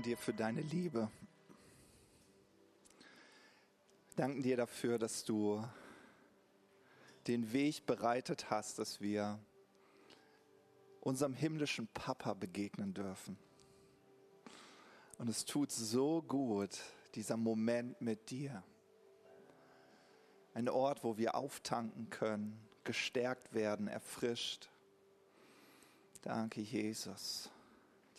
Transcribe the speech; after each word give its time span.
danken 0.00 0.10
dir 0.12 0.16
für 0.16 0.32
deine 0.32 0.62
Liebe. 0.62 1.10
Danken 4.16 4.42
dir 4.42 4.56
dafür, 4.56 4.98
dass 4.98 5.24
du 5.24 5.62
den 7.26 7.52
Weg 7.52 7.84
bereitet 7.84 8.48
hast, 8.48 8.78
dass 8.78 9.02
wir 9.02 9.38
unserem 11.02 11.34
himmlischen 11.34 11.86
Papa 11.88 12.32
begegnen 12.32 12.94
dürfen. 12.94 13.36
Und 15.18 15.28
es 15.28 15.44
tut 15.44 15.70
so 15.70 16.22
gut, 16.22 16.78
dieser 17.14 17.36
Moment 17.36 18.00
mit 18.00 18.30
dir. 18.30 18.62
Ein 20.54 20.70
Ort, 20.70 21.04
wo 21.04 21.18
wir 21.18 21.34
auftanken 21.34 22.08
können, 22.08 22.58
gestärkt 22.84 23.52
werden, 23.52 23.86
erfrischt. 23.86 24.70
Danke, 26.22 26.62
Jesus. 26.62 27.50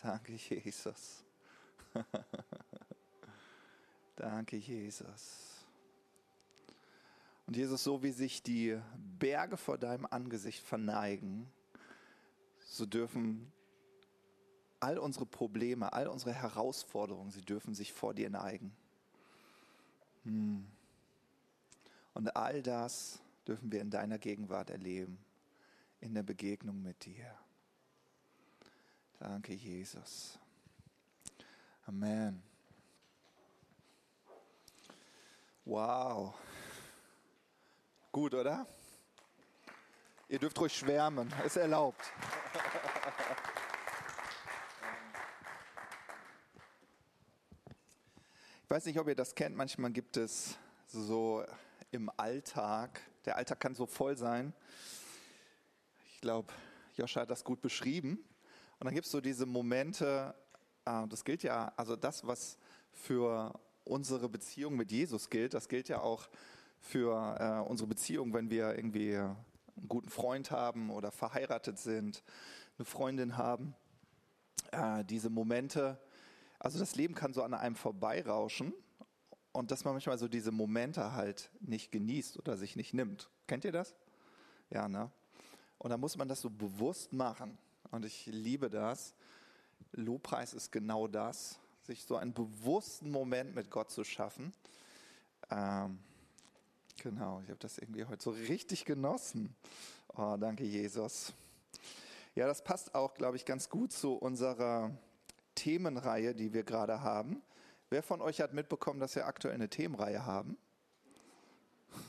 Danke, 0.00 0.34
Jesus. 0.34 1.24
Danke, 4.16 4.56
Jesus. 4.56 5.66
Und 7.46 7.56
Jesus, 7.56 7.82
so 7.82 8.02
wie 8.02 8.12
sich 8.12 8.42
die 8.42 8.78
Berge 9.18 9.56
vor 9.56 9.78
deinem 9.78 10.06
Angesicht 10.06 10.62
verneigen, 10.62 11.50
so 12.60 12.86
dürfen 12.86 13.52
all 14.80 14.98
unsere 14.98 15.26
Probleme, 15.26 15.92
all 15.92 16.08
unsere 16.08 16.32
Herausforderungen, 16.32 17.30
sie 17.30 17.42
dürfen 17.42 17.74
sich 17.74 17.92
vor 17.92 18.14
dir 18.14 18.30
neigen. 18.30 18.74
Hm. 20.24 20.66
Und 22.14 22.36
all 22.36 22.62
das 22.62 23.20
dürfen 23.46 23.70
wir 23.72 23.80
in 23.80 23.90
deiner 23.90 24.18
Gegenwart 24.18 24.70
erleben, 24.70 25.18
in 26.00 26.14
der 26.14 26.22
Begegnung 26.22 26.82
mit 26.82 27.04
dir. 27.04 27.32
Danke, 29.18 29.54
Jesus. 29.54 30.38
Amen. 31.92 32.42
Wow. 35.66 36.34
Gut, 38.10 38.32
oder? 38.32 38.66
Ihr 40.26 40.38
dürft 40.38 40.58
ruhig 40.58 40.74
schwärmen, 40.74 41.30
ist 41.44 41.58
erlaubt. 41.58 42.00
Ich 48.64 48.70
weiß 48.70 48.86
nicht, 48.86 48.98
ob 48.98 49.08
ihr 49.08 49.14
das 49.14 49.34
kennt, 49.34 49.54
manchmal 49.54 49.90
gibt 49.90 50.16
es 50.16 50.56
so 50.86 51.44
im 51.90 52.10
Alltag, 52.16 53.02
der 53.26 53.36
Alltag 53.36 53.60
kann 53.60 53.74
so 53.74 53.84
voll 53.84 54.16
sein. 54.16 54.54
Ich 56.06 56.22
glaube, 56.22 56.54
Joscha 56.94 57.20
hat 57.20 57.30
das 57.30 57.44
gut 57.44 57.60
beschrieben. 57.60 58.24
Und 58.78 58.86
dann 58.86 58.94
gibt 58.94 59.04
es 59.04 59.12
so 59.12 59.20
diese 59.20 59.44
Momente, 59.44 60.34
das 60.84 61.24
gilt 61.24 61.42
ja, 61.42 61.72
also 61.76 61.96
das, 61.96 62.26
was 62.26 62.58
für 62.92 63.52
unsere 63.84 64.28
Beziehung 64.28 64.76
mit 64.76 64.90
Jesus 64.90 65.30
gilt, 65.30 65.54
das 65.54 65.68
gilt 65.68 65.88
ja 65.88 66.00
auch 66.00 66.28
für 66.80 67.36
äh, 67.38 67.68
unsere 67.68 67.88
Beziehung, 67.88 68.32
wenn 68.34 68.50
wir 68.50 68.74
irgendwie 68.76 69.16
einen 69.16 69.36
guten 69.88 70.10
Freund 70.10 70.50
haben 70.50 70.90
oder 70.90 71.10
verheiratet 71.12 71.78
sind, 71.78 72.22
eine 72.78 72.84
Freundin 72.84 73.36
haben. 73.36 73.74
Äh, 74.72 75.04
diese 75.04 75.30
Momente, 75.30 75.98
also 76.58 76.78
das 76.78 76.96
Leben 76.96 77.14
kann 77.14 77.32
so 77.32 77.42
an 77.42 77.54
einem 77.54 77.76
vorbeirauschen 77.76 78.72
und 79.52 79.70
dass 79.70 79.84
man 79.84 79.94
manchmal 79.94 80.18
so 80.18 80.28
diese 80.28 80.50
Momente 80.50 81.12
halt 81.12 81.50
nicht 81.60 81.92
genießt 81.92 82.38
oder 82.38 82.56
sich 82.56 82.76
nicht 82.76 82.94
nimmt. 82.94 83.30
Kennt 83.46 83.64
ihr 83.64 83.72
das? 83.72 83.94
Ja, 84.70 84.88
ne? 84.88 85.10
Und 85.78 85.90
da 85.90 85.96
muss 85.96 86.16
man 86.16 86.28
das 86.28 86.40
so 86.40 86.48
bewusst 86.48 87.12
machen. 87.12 87.58
Und 87.90 88.04
ich 88.04 88.26
liebe 88.26 88.70
das. 88.70 89.14
Lobpreis 89.92 90.54
ist 90.54 90.72
genau 90.72 91.08
das, 91.08 91.58
sich 91.82 92.04
so 92.04 92.16
einen 92.16 92.32
bewussten 92.32 93.10
Moment 93.10 93.54
mit 93.54 93.70
Gott 93.70 93.90
zu 93.90 94.04
schaffen. 94.04 94.52
Ähm, 95.50 95.98
genau, 97.02 97.40
ich 97.44 97.50
habe 97.50 97.58
das 97.58 97.78
irgendwie 97.78 98.04
heute 98.04 98.22
so 98.22 98.30
richtig 98.30 98.84
genossen. 98.84 99.54
Oh, 100.16 100.36
danke, 100.38 100.64
Jesus. 100.64 101.32
Ja, 102.34 102.46
das 102.46 102.62
passt 102.62 102.94
auch, 102.94 103.14
glaube 103.14 103.36
ich, 103.36 103.44
ganz 103.44 103.68
gut 103.68 103.92
zu 103.92 104.14
unserer 104.14 104.90
Themenreihe, 105.54 106.34
die 106.34 106.52
wir 106.52 106.62
gerade 106.62 107.02
haben. 107.02 107.42
Wer 107.90 108.02
von 108.02 108.22
euch 108.22 108.40
hat 108.40 108.54
mitbekommen, 108.54 109.00
dass 109.00 109.14
wir 109.16 109.26
aktuell 109.26 109.54
eine 109.54 109.68
Themenreihe 109.68 110.24
haben? 110.24 110.56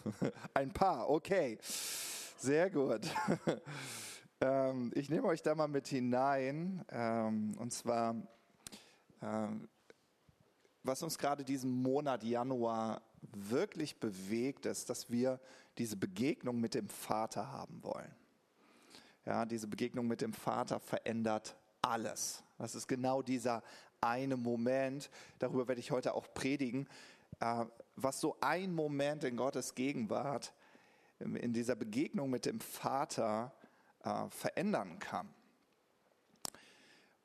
Ein 0.54 0.72
paar, 0.72 1.10
okay. 1.10 1.58
Sehr 2.38 2.70
gut. 2.70 3.02
Ähm, 4.44 4.92
ich 4.94 5.10
nehme 5.10 5.28
euch 5.28 5.42
da 5.42 5.56
mal 5.56 5.70
mit 5.70 5.88
hinein. 5.88 6.84
Ähm, 6.92 7.56
und 7.60 7.72
zwar, 7.72 8.16
ähm, 9.22 9.70
was 10.84 11.02
uns 11.02 11.18
gerade 11.18 11.46
diesen 11.46 11.72
Monat 11.72 12.24
Januar 12.26 13.02
wirklich 13.32 14.02
bewegt, 14.02 14.66
ist, 14.66 14.90
dass 14.90 15.10
wir 15.10 15.40
diese 15.78 15.96
Begegnung 15.96 16.60
mit 16.60 16.74
dem 16.74 16.90
Vater 16.90 17.54
haben 17.54 17.82
wollen. 17.84 18.14
Ja, 19.26 19.46
diese 19.46 19.68
Begegnung 19.68 20.08
mit 20.08 20.20
dem 20.20 20.34
Vater 20.34 20.82
verändert 20.82 21.56
alles. 21.82 22.44
Das 22.58 22.76
ist 22.76 22.88
genau 22.90 23.22
dieser 23.22 23.64
eine 24.02 24.36
Moment, 24.36 25.10
darüber 25.40 25.70
werde 25.70 25.80
ich 25.80 25.92
heute 25.92 26.14
auch 26.14 26.28
predigen, 26.34 26.90
äh, 27.40 27.64
was 27.96 28.20
so 28.20 28.36
ein 28.42 28.76
Moment 28.76 29.24
in 29.24 29.38
Gottes 29.38 29.74
Gegenwart, 29.74 30.54
in 31.20 31.54
dieser 31.54 31.78
Begegnung 31.78 32.30
mit 32.30 32.46
dem 32.46 32.60
Vater 32.60 33.54
äh, 34.04 34.30
verändern 34.30 35.00
kann. 35.00 35.30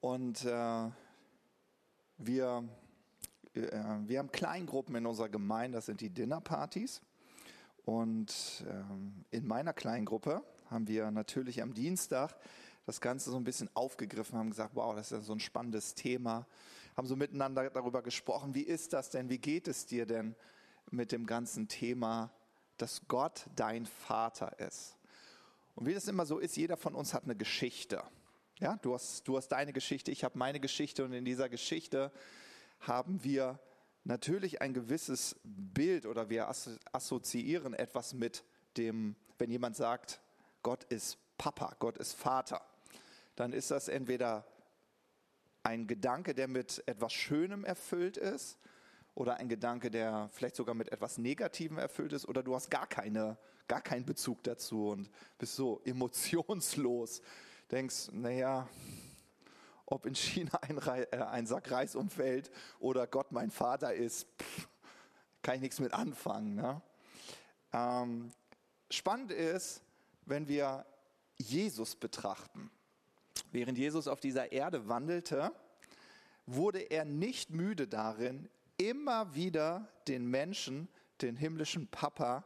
Und 0.00 0.44
äh, 0.44 0.90
wir, 2.18 2.68
äh, 3.54 3.60
wir 4.06 4.18
haben 4.18 4.30
Kleingruppen 4.30 4.94
in 4.94 5.06
unserer 5.06 5.28
Gemeinde, 5.28 5.78
das 5.78 5.86
sind 5.86 6.00
die 6.00 6.10
Dinnerpartys. 6.10 7.00
Und 7.84 8.64
ähm, 8.68 9.24
in 9.30 9.46
meiner 9.46 9.72
Kleingruppe 9.72 10.42
haben 10.70 10.86
wir 10.88 11.10
natürlich 11.10 11.62
am 11.62 11.72
Dienstag 11.72 12.36
das 12.84 13.00
Ganze 13.00 13.30
so 13.30 13.36
ein 13.36 13.44
bisschen 13.44 13.70
aufgegriffen, 13.74 14.38
haben 14.38 14.50
gesagt, 14.50 14.74
wow, 14.74 14.94
das 14.94 15.06
ist 15.06 15.12
ja 15.12 15.20
so 15.20 15.32
ein 15.32 15.40
spannendes 15.40 15.94
Thema, 15.94 16.46
haben 16.96 17.06
so 17.06 17.16
miteinander 17.16 17.70
darüber 17.70 18.02
gesprochen, 18.02 18.54
wie 18.54 18.62
ist 18.62 18.92
das 18.92 19.10
denn, 19.10 19.30
wie 19.30 19.38
geht 19.38 19.68
es 19.68 19.86
dir 19.86 20.04
denn 20.04 20.34
mit 20.90 21.12
dem 21.12 21.26
ganzen 21.26 21.68
Thema, 21.68 22.30
dass 22.76 23.08
Gott 23.08 23.46
dein 23.56 23.86
Vater 23.86 24.58
ist. 24.58 24.97
Und 25.78 25.86
wie 25.86 25.94
das 25.94 26.08
immer 26.08 26.26
so 26.26 26.40
ist, 26.40 26.56
jeder 26.56 26.76
von 26.76 26.96
uns 26.96 27.14
hat 27.14 27.22
eine 27.22 27.36
Geschichte. 27.36 28.02
Ja, 28.58 28.76
du 28.82 28.94
hast, 28.94 29.28
du 29.28 29.36
hast 29.36 29.46
deine 29.46 29.72
Geschichte, 29.72 30.10
ich 30.10 30.24
habe 30.24 30.36
meine 30.36 30.58
Geschichte 30.58 31.04
und 31.04 31.12
in 31.12 31.24
dieser 31.24 31.48
Geschichte 31.48 32.10
haben 32.80 33.22
wir 33.22 33.60
natürlich 34.02 34.60
ein 34.60 34.74
gewisses 34.74 35.36
Bild 35.44 36.04
oder 36.04 36.30
wir 36.30 36.48
assoziieren 36.90 37.74
etwas 37.74 38.12
mit 38.12 38.42
dem, 38.76 39.14
wenn 39.38 39.52
jemand 39.52 39.76
sagt, 39.76 40.20
Gott 40.64 40.82
ist 40.82 41.16
Papa, 41.38 41.76
Gott 41.78 41.96
ist 41.98 42.14
Vater, 42.14 42.60
dann 43.36 43.52
ist 43.52 43.70
das 43.70 43.86
entweder 43.86 44.44
ein 45.62 45.86
Gedanke, 45.86 46.34
der 46.34 46.48
mit 46.48 46.82
etwas 46.86 47.12
Schönem 47.12 47.64
erfüllt 47.64 48.16
ist 48.16 48.58
oder 49.14 49.36
ein 49.36 49.48
Gedanke, 49.48 49.92
der 49.92 50.28
vielleicht 50.32 50.56
sogar 50.56 50.74
mit 50.74 50.90
etwas 50.90 51.18
Negativem 51.18 51.78
erfüllt 51.78 52.12
ist, 52.12 52.26
oder 52.26 52.42
du 52.42 52.56
hast 52.56 52.68
gar, 52.68 52.88
keine, 52.88 53.38
gar 53.68 53.80
keinen 53.80 54.04
Bezug 54.04 54.42
dazu 54.42 54.88
und 54.88 55.10
bist 55.38 55.54
so 55.54 55.80
emotionslos. 55.84 57.22
Denkst, 57.70 58.08
naja, 58.12 58.68
ob 59.86 60.06
in 60.06 60.14
China 60.14 60.52
ein, 60.62 60.78
äh, 60.78 61.06
ein 61.30 61.46
Sack 61.46 61.70
Reis 61.70 61.94
umfällt 61.94 62.50
oder 62.80 63.06
Gott 63.06 63.32
mein 63.32 63.50
Vater 63.50 63.94
ist, 63.94 64.26
pff, 64.38 64.68
kann 65.42 65.56
ich 65.56 65.60
nichts 65.60 65.80
mit 65.80 65.92
anfangen. 65.92 66.54
Ne? 66.54 66.82
Ähm, 67.72 68.32
spannend 68.90 69.32
ist, 69.32 69.82
wenn 70.26 70.48
wir 70.48 70.84
Jesus 71.36 71.94
betrachten. 71.94 72.70
Während 73.50 73.78
Jesus 73.78 74.08
auf 74.08 74.20
dieser 74.20 74.52
Erde 74.52 74.88
wandelte, 74.88 75.52
wurde 76.46 76.80
er 76.80 77.04
nicht 77.04 77.50
müde 77.50 77.86
darin, 77.86 78.48
immer 78.76 79.34
wieder 79.34 79.88
den 80.06 80.26
Menschen, 80.26 80.88
den 81.20 81.36
himmlischen 81.36 81.88
Papa 81.88 82.44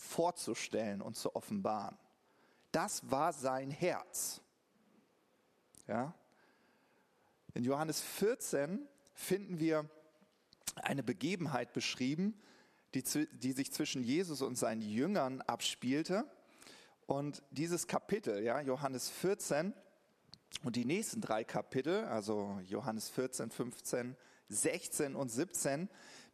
vorzustellen 0.00 1.02
und 1.02 1.16
zu 1.16 1.36
offenbaren. 1.36 1.96
Das 2.72 3.10
war 3.10 3.32
sein 3.32 3.70
Herz. 3.70 4.40
Ja? 5.86 6.14
In 7.54 7.64
Johannes 7.64 8.00
14 8.00 8.88
finden 9.12 9.60
wir 9.60 9.88
eine 10.76 11.02
Begebenheit 11.02 11.72
beschrieben, 11.72 12.40
die, 12.94 13.02
die 13.32 13.52
sich 13.52 13.72
zwischen 13.72 14.02
Jesus 14.02 14.40
und 14.40 14.56
seinen 14.56 14.82
Jüngern 14.82 15.42
abspielte. 15.42 16.24
Und 17.06 17.42
dieses 17.50 17.86
Kapitel, 17.86 18.42
ja, 18.42 18.60
Johannes 18.60 19.10
14 19.10 19.74
und 20.62 20.76
die 20.76 20.84
nächsten 20.84 21.20
drei 21.20 21.44
Kapitel, 21.44 22.04
also 22.04 22.58
Johannes 22.66 23.10
14, 23.10 23.50
15, 23.50 24.16
16 24.48 25.14
und 25.14 25.28
17 25.28 25.88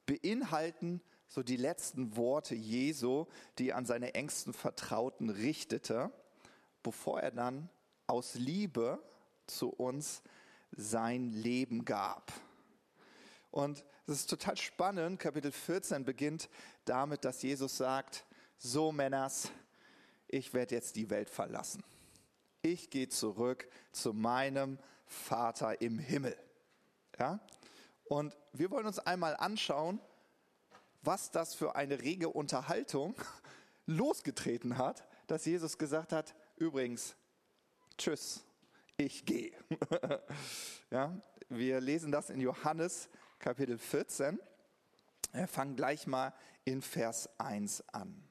beinhalten 0.06 1.00
so 1.28 1.42
die 1.42 1.56
letzten 1.56 2.16
Worte 2.16 2.54
Jesu, 2.54 3.26
die 3.58 3.70
er 3.70 3.76
an 3.76 3.86
seine 3.86 4.14
engsten 4.14 4.52
Vertrauten 4.52 5.30
richtete, 5.30 6.10
bevor 6.82 7.20
er 7.20 7.30
dann 7.30 7.68
aus 8.06 8.34
Liebe 8.34 9.02
zu 9.46 9.70
uns 9.70 10.22
sein 10.76 11.32
Leben 11.32 11.84
gab. 11.84 12.32
Und 13.50 13.84
es 14.06 14.20
ist 14.20 14.30
total 14.30 14.56
spannend. 14.56 15.18
Kapitel 15.18 15.50
14 15.50 16.04
beginnt 16.04 16.48
damit, 16.84 17.24
dass 17.24 17.42
Jesus 17.42 17.76
sagt, 17.76 18.24
so 18.58 18.92
Männers, 18.92 19.50
ich 20.28 20.54
werde 20.54 20.74
jetzt 20.74 20.96
die 20.96 21.10
Welt 21.10 21.30
verlassen. 21.30 21.82
Ich 22.62 22.90
gehe 22.90 23.08
zurück 23.08 23.68
zu 23.92 24.12
meinem 24.12 24.78
Vater 25.06 25.80
im 25.80 25.98
Himmel. 25.98 26.36
Ja? 27.18 27.40
Und 28.08 28.36
wir 28.52 28.70
wollen 28.70 28.86
uns 28.86 28.98
einmal 28.98 29.36
anschauen, 29.36 30.00
was 31.06 31.30
das 31.30 31.54
für 31.54 31.76
eine 31.76 32.02
rege 32.02 32.28
Unterhaltung 32.28 33.14
losgetreten 33.86 34.76
hat, 34.76 35.06
dass 35.28 35.44
Jesus 35.44 35.78
gesagt 35.78 36.12
hat, 36.12 36.34
übrigens, 36.56 37.14
tschüss, 37.96 38.44
ich 38.96 39.24
gehe. 39.24 39.52
ja, 40.90 41.16
wir 41.48 41.80
lesen 41.80 42.10
das 42.10 42.30
in 42.30 42.40
Johannes 42.40 43.08
Kapitel 43.38 43.78
14. 43.78 44.40
Wir 45.32 45.46
fangen 45.46 45.76
gleich 45.76 46.06
mal 46.06 46.32
in 46.64 46.82
Vers 46.82 47.28
1 47.38 47.88
an. 47.92 48.22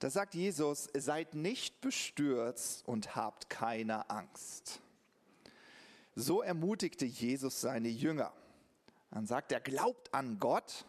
Da 0.00 0.10
sagt 0.10 0.34
Jesus, 0.34 0.90
seid 0.94 1.34
nicht 1.34 1.80
bestürzt 1.80 2.86
und 2.86 3.16
habt 3.16 3.48
keine 3.48 4.10
Angst. 4.10 4.80
So 6.14 6.42
ermutigte 6.42 7.06
Jesus 7.06 7.60
seine 7.60 7.88
Jünger. 7.88 8.32
Dann 9.14 9.26
sagt 9.26 9.52
er, 9.52 9.60
glaubt 9.60 10.12
an 10.12 10.40
Gott 10.40 10.86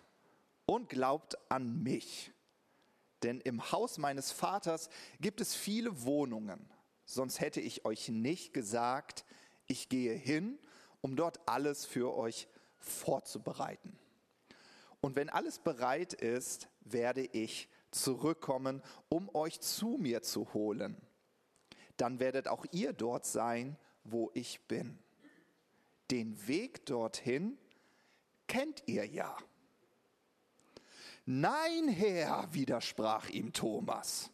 und 0.65 0.89
glaubt 0.89 1.37
an 1.51 1.83
mich. 1.83 2.33
Denn 3.21 3.39
im 3.39 3.71
Haus 3.71 3.99
meines 3.99 4.31
Vaters 4.31 4.89
gibt 5.21 5.41
es 5.41 5.53
viele 5.53 6.01
Wohnungen. 6.05 6.67
Sonst 7.05 7.39
hätte 7.39 7.61
ich 7.61 7.85
euch 7.85 8.09
nicht 8.09 8.51
gesagt, 8.51 9.25
ich 9.67 9.89
gehe 9.89 10.15
hin, 10.15 10.57
um 11.01 11.15
dort 11.15 11.47
alles 11.47 11.85
für 11.85 12.15
euch 12.15 12.47
vorzubereiten. 12.79 13.95
Und 15.01 15.15
wenn 15.15 15.29
alles 15.29 15.59
bereit 15.59 16.13
ist, 16.13 16.67
werde 16.79 17.21
ich 17.21 17.69
zurückkommen, 17.91 18.81
um 19.07 19.29
euch 19.35 19.61
zu 19.61 19.97
mir 19.99 20.23
zu 20.23 20.51
holen. 20.55 20.99
Dann 21.97 22.19
werdet 22.19 22.47
auch 22.47 22.65
ihr 22.71 22.91
dort 22.91 23.27
sein, 23.27 23.77
wo 24.03 24.31
ich 24.33 24.67
bin. 24.67 24.97
Den 26.09 26.47
Weg 26.47 26.87
dorthin 26.87 27.59
kennt 28.47 28.83
ihr 28.85 29.05
ja. 29.05 29.35
Nein, 31.25 31.87
Herr, 31.87 32.47
widersprach 32.53 33.29
ihm 33.29 33.51
Thomas. 33.51 34.29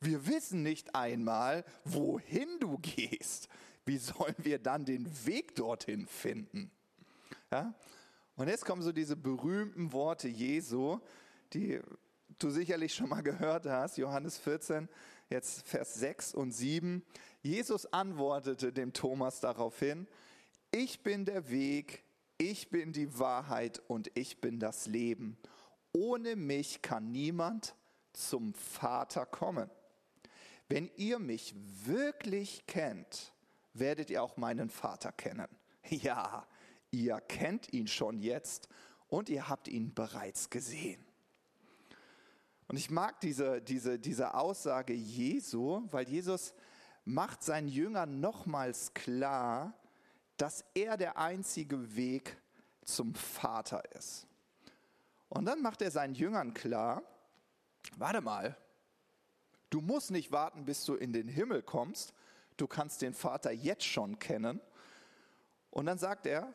Wir 0.00 0.26
wissen 0.26 0.62
nicht 0.62 0.94
einmal, 0.94 1.64
wohin 1.84 2.48
du 2.60 2.78
gehst. 2.78 3.48
Wie 3.86 3.96
sollen 3.96 4.34
wir 4.38 4.58
dann 4.58 4.84
den 4.84 5.08
Weg 5.26 5.54
dorthin 5.54 6.06
finden? 6.06 6.70
Ja? 7.50 7.74
Und 8.36 8.48
jetzt 8.48 8.64
kommen 8.64 8.82
so 8.82 8.92
diese 8.92 9.16
berühmten 9.16 9.92
Worte 9.92 10.28
Jesu, 10.28 10.98
die 11.52 11.80
du 12.38 12.50
sicherlich 12.50 12.94
schon 12.94 13.08
mal 13.08 13.22
gehört 13.22 13.66
hast, 13.66 13.96
Johannes 13.96 14.38
14, 14.38 14.88
jetzt 15.30 15.66
Vers 15.66 15.94
6 15.94 16.34
und 16.34 16.52
7. 16.52 17.02
Jesus 17.42 17.86
antwortete 17.86 18.72
dem 18.72 18.92
Thomas 18.92 19.40
daraufhin, 19.40 20.06
ich 20.70 21.02
bin 21.02 21.24
der 21.24 21.48
Weg, 21.50 22.02
ich 22.50 22.68
bin 22.68 22.92
die 22.92 23.18
Wahrheit 23.18 23.80
und 23.88 24.10
ich 24.14 24.40
bin 24.40 24.58
das 24.58 24.86
Leben. 24.86 25.38
Ohne 25.92 26.36
mich 26.36 26.82
kann 26.82 27.10
niemand 27.10 27.74
zum 28.12 28.52
Vater 28.52 29.24
kommen. 29.24 29.70
Wenn 30.68 30.90
ihr 30.96 31.18
mich 31.18 31.54
wirklich 31.84 32.66
kennt, 32.66 33.32
werdet 33.72 34.10
ihr 34.10 34.22
auch 34.22 34.36
meinen 34.36 34.70
Vater 34.70 35.12
kennen. 35.12 35.48
Ja, 35.90 36.46
ihr 36.90 37.20
kennt 37.20 37.74
ihn 37.74 37.86
schon 37.86 38.18
jetzt 38.18 38.68
und 39.08 39.28
ihr 39.28 39.50
habt 39.50 39.68
ihn 39.68 39.92
bereits 39.92 40.48
gesehen. 40.48 41.04
Und 42.68 42.78
ich 42.78 42.90
mag 42.90 43.20
diese, 43.20 43.60
diese, 43.60 43.98
diese 43.98 44.32
Aussage 44.32 44.94
Jesu, 44.94 45.82
weil 45.90 46.08
Jesus 46.08 46.54
macht 47.04 47.42
seinen 47.42 47.68
Jüngern 47.68 48.20
nochmals 48.20 48.94
klar, 48.94 49.74
dass 50.36 50.64
er 50.74 50.96
der 50.96 51.18
einzige 51.18 51.96
Weg 51.96 52.36
zum 52.84 53.14
Vater 53.14 53.82
ist. 53.94 54.26
Und 55.28 55.46
dann 55.46 55.62
macht 55.62 55.82
er 55.82 55.90
seinen 55.90 56.14
Jüngern 56.14 56.54
klar, 56.54 57.02
warte 57.96 58.20
mal, 58.20 58.56
du 59.70 59.80
musst 59.80 60.10
nicht 60.10 60.32
warten, 60.32 60.64
bis 60.64 60.84
du 60.84 60.94
in 60.94 61.12
den 61.12 61.28
Himmel 61.28 61.62
kommst, 61.62 62.14
du 62.56 62.66
kannst 62.66 63.02
den 63.02 63.14
Vater 63.14 63.50
jetzt 63.50 63.84
schon 63.84 64.18
kennen. 64.18 64.60
Und 65.70 65.86
dann 65.86 65.98
sagt 65.98 66.26
er, 66.26 66.52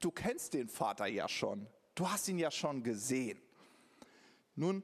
du 0.00 0.10
kennst 0.10 0.54
den 0.54 0.68
Vater 0.68 1.06
ja 1.06 1.28
schon, 1.28 1.66
du 1.94 2.08
hast 2.08 2.28
ihn 2.28 2.38
ja 2.38 2.50
schon 2.50 2.82
gesehen. 2.82 3.40
Nun, 4.54 4.82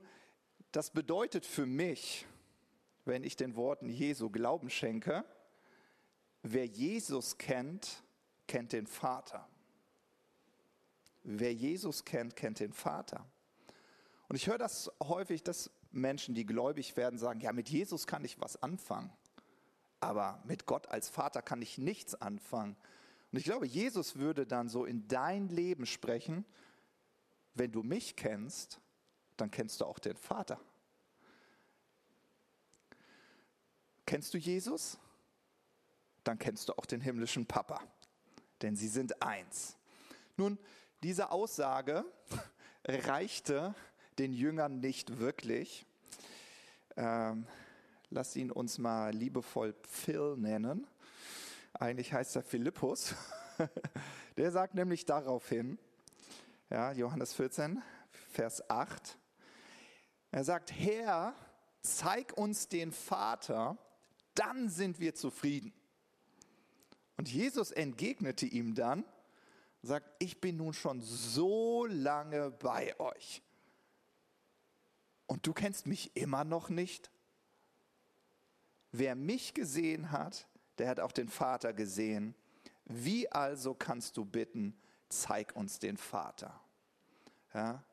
das 0.72 0.90
bedeutet 0.90 1.44
für 1.44 1.66
mich, 1.66 2.26
wenn 3.04 3.24
ich 3.24 3.36
den 3.36 3.56
Worten 3.56 3.88
Jesu 3.88 4.30
Glauben 4.30 4.70
schenke, 4.70 5.24
wer 6.42 6.66
Jesus 6.66 7.36
kennt, 7.38 8.02
kennt 8.48 8.72
den 8.72 8.88
Vater. 8.88 9.46
Wer 11.22 11.54
Jesus 11.54 12.04
kennt, 12.04 12.34
kennt 12.34 12.58
den 12.58 12.72
Vater. 12.72 13.24
Und 14.28 14.36
ich 14.36 14.48
höre 14.48 14.58
das 14.58 14.90
häufig, 15.02 15.42
dass 15.44 15.70
Menschen, 15.90 16.34
die 16.34 16.44
gläubig 16.44 16.96
werden, 16.96 17.18
sagen, 17.18 17.40
ja, 17.40 17.52
mit 17.52 17.68
Jesus 17.68 18.06
kann 18.06 18.24
ich 18.24 18.40
was 18.40 18.60
anfangen, 18.62 19.12
aber 20.00 20.42
mit 20.44 20.66
Gott 20.66 20.88
als 20.88 21.08
Vater 21.08 21.42
kann 21.42 21.62
ich 21.62 21.78
nichts 21.78 22.14
anfangen. 22.14 22.76
Und 23.30 23.38
ich 23.38 23.44
glaube, 23.44 23.66
Jesus 23.66 24.16
würde 24.16 24.46
dann 24.46 24.68
so 24.68 24.84
in 24.84 25.06
dein 25.06 25.48
Leben 25.48 25.86
sprechen, 25.86 26.44
wenn 27.54 27.72
du 27.72 27.82
mich 27.82 28.16
kennst, 28.16 28.80
dann 29.36 29.50
kennst 29.50 29.80
du 29.80 29.84
auch 29.84 29.98
den 29.98 30.16
Vater. 30.16 30.60
Kennst 34.06 34.32
du 34.32 34.38
Jesus? 34.38 34.98
Dann 36.24 36.38
kennst 36.38 36.68
du 36.68 36.74
auch 36.74 36.86
den 36.86 37.00
himmlischen 37.00 37.46
Papa 37.46 37.82
denn 38.62 38.76
sie 38.76 38.88
sind 38.88 39.22
eins. 39.22 39.76
Nun, 40.36 40.58
diese 41.02 41.30
Aussage 41.30 42.04
reichte 42.84 43.74
den 44.18 44.32
Jüngern 44.32 44.80
nicht 44.80 45.18
wirklich. 45.18 45.86
Ähm, 46.96 47.46
lass 48.10 48.36
ihn 48.36 48.50
uns 48.50 48.78
mal 48.78 49.12
liebevoll 49.12 49.74
Phil 49.88 50.36
nennen. 50.36 50.86
Eigentlich 51.74 52.12
heißt 52.12 52.36
er 52.36 52.42
Philippus. 52.42 53.14
Der 54.36 54.50
sagt 54.50 54.74
nämlich 54.74 55.04
daraufhin, 55.04 55.78
ja, 56.70 56.92
Johannes 56.92 57.34
14, 57.34 57.82
Vers 58.30 58.68
8, 58.68 59.18
er 60.30 60.44
sagt, 60.44 60.72
Herr, 60.72 61.34
zeig 61.80 62.36
uns 62.36 62.68
den 62.68 62.92
Vater, 62.92 63.78
dann 64.34 64.68
sind 64.68 65.00
wir 65.00 65.14
zufrieden. 65.14 65.72
Und 67.18 67.28
Jesus 67.28 67.72
entgegnete 67.72 68.46
ihm 68.46 68.74
dann, 68.74 69.04
sagt, 69.82 70.08
ich 70.18 70.40
bin 70.40 70.56
nun 70.56 70.72
schon 70.72 71.00
so 71.02 71.84
lange 71.86 72.50
bei 72.50 72.98
euch. 72.98 73.42
Und 75.26 75.46
du 75.46 75.52
kennst 75.52 75.86
mich 75.86 76.16
immer 76.16 76.44
noch 76.44 76.68
nicht? 76.68 77.10
Wer 78.92 79.14
mich 79.14 79.52
gesehen 79.52 80.10
hat, 80.10 80.46
der 80.78 80.88
hat 80.88 81.00
auch 81.00 81.12
den 81.12 81.28
Vater 81.28 81.72
gesehen. 81.72 82.34
Wie 82.84 83.30
also 83.30 83.74
kannst 83.74 84.16
du 84.16 84.24
bitten, 84.24 84.74
zeig 85.08 85.54
uns 85.54 85.78
den 85.78 85.96
Vater? 85.96 86.58
Ja? 87.52 87.84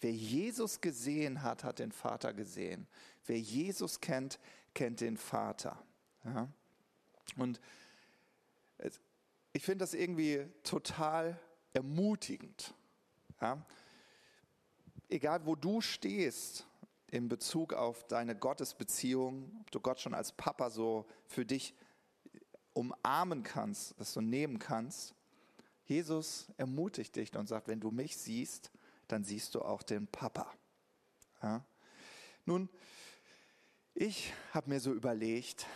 Wer 0.00 0.12
Jesus 0.12 0.80
gesehen 0.80 1.42
hat, 1.42 1.64
hat 1.64 1.78
den 1.78 1.92
Vater 1.92 2.32
gesehen. 2.32 2.88
Wer 3.26 3.38
Jesus 3.38 4.00
kennt, 4.00 4.40
kennt 4.74 5.00
den 5.00 5.18
Vater. 5.18 5.80
Ja? 6.24 6.48
Und 7.36 7.60
ich 9.52 9.64
finde 9.64 9.82
das 9.82 9.94
irgendwie 9.94 10.46
total 10.62 11.38
ermutigend. 11.72 12.74
Ja? 13.40 13.64
Egal 15.08 15.44
wo 15.46 15.56
du 15.56 15.80
stehst 15.80 16.66
in 17.10 17.28
Bezug 17.28 17.72
auf 17.72 18.06
deine 18.06 18.36
Gottesbeziehung, 18.36 19.50
ob 19.60 19.70
du 19.70 19.80
Gott 19.80 20.00
schon 20.00 20.14
als 20.14 20.32
Papa 20.32 20.70
so 20.70 21.06
für 21.26 21.44
dich 21.44 21.74
umarmen 22.72 23.42
kannst, 23.42 23.98
das 23.98 24.12
so 24.12 24.20
nehmen 24.20 24.58
kannst, 24.58 25.14
Jesus 25.84 26.46
ermutigt 26.56 27.16
dich 27.16 27.34
und 27.34 27.48
sagt, 27.48 27.66
wenn 27.66 27.80
du 27.80 27.90
mich 27.90 28.16
siehst, 28.16 28.70
dann 29.08 29.24
siehst 29.24 29.56
du 29.56 29.62
auch 29.62 29.82
den 29.82 30.06
Papa. 30.06 30.52
Ja? 31.42 31.64
Nun, 32.44 32.68
ich 33.94 34.32
habe 34.52 34.70
mir 34.70 34.78
so 34.78 34.92
überlegt, 34.94 35.66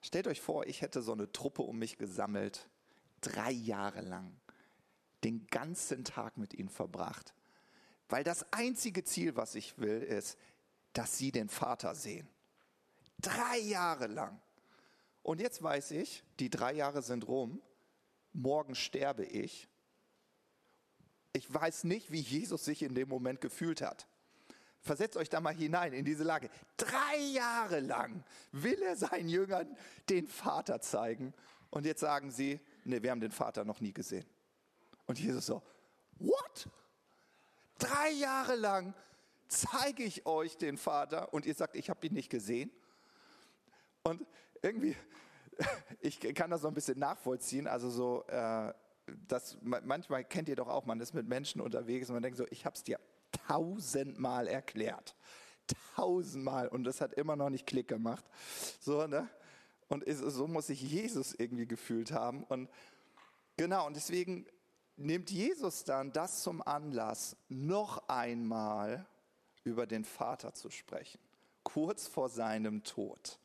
stellt 0.00 0.28
euch 0.28 0.40
vor, 0.40 0.66
ich 0.66 0.82
hätte 0.82 1.02
so 1.02 1.12
eine 1.12 1.32
Truppe 1.32 1.62
um 1.62 1.78
mich 1.78 1.98
gesammelt 1.98 2.68
drei 3.20 3.50
Jahre 3.50 4.00
lang 4.00 4.40
den 5.24 5.46
ganzen 5.48 6.04
Tag 6.04 6.36
mit 6.36 6.54
ihnen 6.54 6.68
verbracht. 6.68 7.34
Weil 8.08 8.24
das 8.24 8.52
einzige 8.52 9.04
Ziel, 9.04 9.36
was 9.36 9.54
ich 9.54 9.78
will, 9.78 10.02
ist, 10.02 10.38
dass 10.92 11.18
sie 11.18 11.30
den 11.30 11.48
Vater 11.48 11.94
sehen. 11.94 12.28
Drei 13.18 13.58
Jahre 13.58 14.06
lang. 14.06 14.40
Und 15.22 15.40
jetzt 15.40 15.62
weiß 15.62 15.92
ich, 15.92 16.24
die 16.38 16.50
drei 16.50 16.72
Jahre 16.72 17.02
sind 17.02 17.28
rum, 17.28 17.60
morgen 18.32 18.74
sterbe 18.74 19.24
ich. 19.24 19.68
Ich 21.32 21.52
weiß 21.52 21.84
nicht, 21.84 22.10
wie 22.10 22.20
Jesus 22.20 22.64
sich 22.64 22.82
in 22.82 22.94
dem 22.94 23.08
Moment 23.08 23.40
gefühlt 23.40 23.82
hat. 23.82 24.08
Versetzt 24.80 25.16
euch 25.16 25.28
da 25.28 25.40
mal 25.40 25.54
hinein 25.54 25.92
in 25.92 26.04
diese 26.04 26.24
Lage. 26.24 26.48
Drei 26.78 27.18
Jahre 27.32 27.80
lang 27.80 28.24
will 28.50 28.80
er 28.82 28.96
seinen 28.96 29.28
Jüngern 29.28 29.76
den 30.08 30.26
Vater 30.26 30.80
zeigen. 30.80 31.34
Und 31.68 31.84
jetzt 31.84 32.00
sagen 32.00 32.30
sie, 32.30 32.58
nee, 32.90 33.02
wir 33.02 33.10
haben 33.10 33.20
den 33.20 33.30
Vater 33.30 33.64
noch 33.64 33.80
nie 33.80 33.92
gesehen. 33.92 34.26
Und 35.06 35.18
Jesus 35.18 35.46
so, 35.46 35.62
what? 36.18 36.68
Drei 37.78 38.10
Jahre 38.10 38.56
lang 38.56 38.94
zeige 39.48 40.02
ich 40.02 40.26
euch 40.26 40.56
den 40.56 40.76
Vater 40.76 41.32
und 41.32 41.46
ihr 41.46 41.54
sagt, 41.54 41.76
ich 41.76 41.90
habe 41.90 42.06
ihn 42.06 42.14
nicht 42.14 42.30
gesehen. 42.30 42.70
Und 44.02 44.26
irgendwie, 44.62 44.96
ich 46.00 46.20
kann 46.34 46.50
das 46.50 46.62
so 46.62 46.68
ein 46.68 46.74
bisschen 46.74 46.98
nachvollziehen. 46.98 47.66
Also 47.66 47.90
so, 47.90 48.24
äh, 48.28 48.72
das, 49.26 49.58
manchmal 49.62 50.24
kennt 50.24 50.48
ihr 50.48 50.56
doch 50.56 50.68
auch, 50.68 50.84
man 50.84 51.00
ist 51.00 51.14
mit 51.14 51.26
Menschen 51.26 51.60
unterwegs 51.60 52.08
und 52.08 52.14
man 52.14 52.22
denkt 52.22 52.38
so, 52.38 52.46
ich 52.50 52.64
habe 52.64 52.76
es 52.76 52.84
dir 52.84 53.00
tausendmal 53.46 54.46
erklärt. 54.46 55.16
Tausendmal. 55.94 56.68
Und 56.68 56.84
das 56.84 57.00
hat 57.00 57.14
immer 57.14 57.36
noch 57.36 57.50
nicht 57.50 57.66
Klick 57.66 57.88
gemacht. 57.88 58.24
So, 58.80 59.06
ne? 59.06 59.28
Und 59.90 60.04
so 60.06 60.46
muss 60.46 60.68
sich 60.68 60.80
Jesus 60.80 61.34
irgendwie 61.34 61.66
gefühlt 61.66 62.12
haben. 62.12 62.44
Und 62.44 62.70
genau, 63.56 63.86
und 63.86 63.96
deswegen 63.96 64.46
nimmt 64.96 65.30
Jesus 65.30 65.82
dann 65.82 66.12
das 66.12 66.42
zum 66.42 66.62
Anlass, 66.62 67.36
noch 67.48 68.08
einmal 68.08 69.04
über 69.64 69.86
den 69.86 70.04
Vater 70.04 70.54
zu 70.54 70.70
sprechen, 70.70 71.20
kurz 71.64 72.06
vor 72.06 72.28
seinem 72.28 72.84
Tod. 72.84 73.40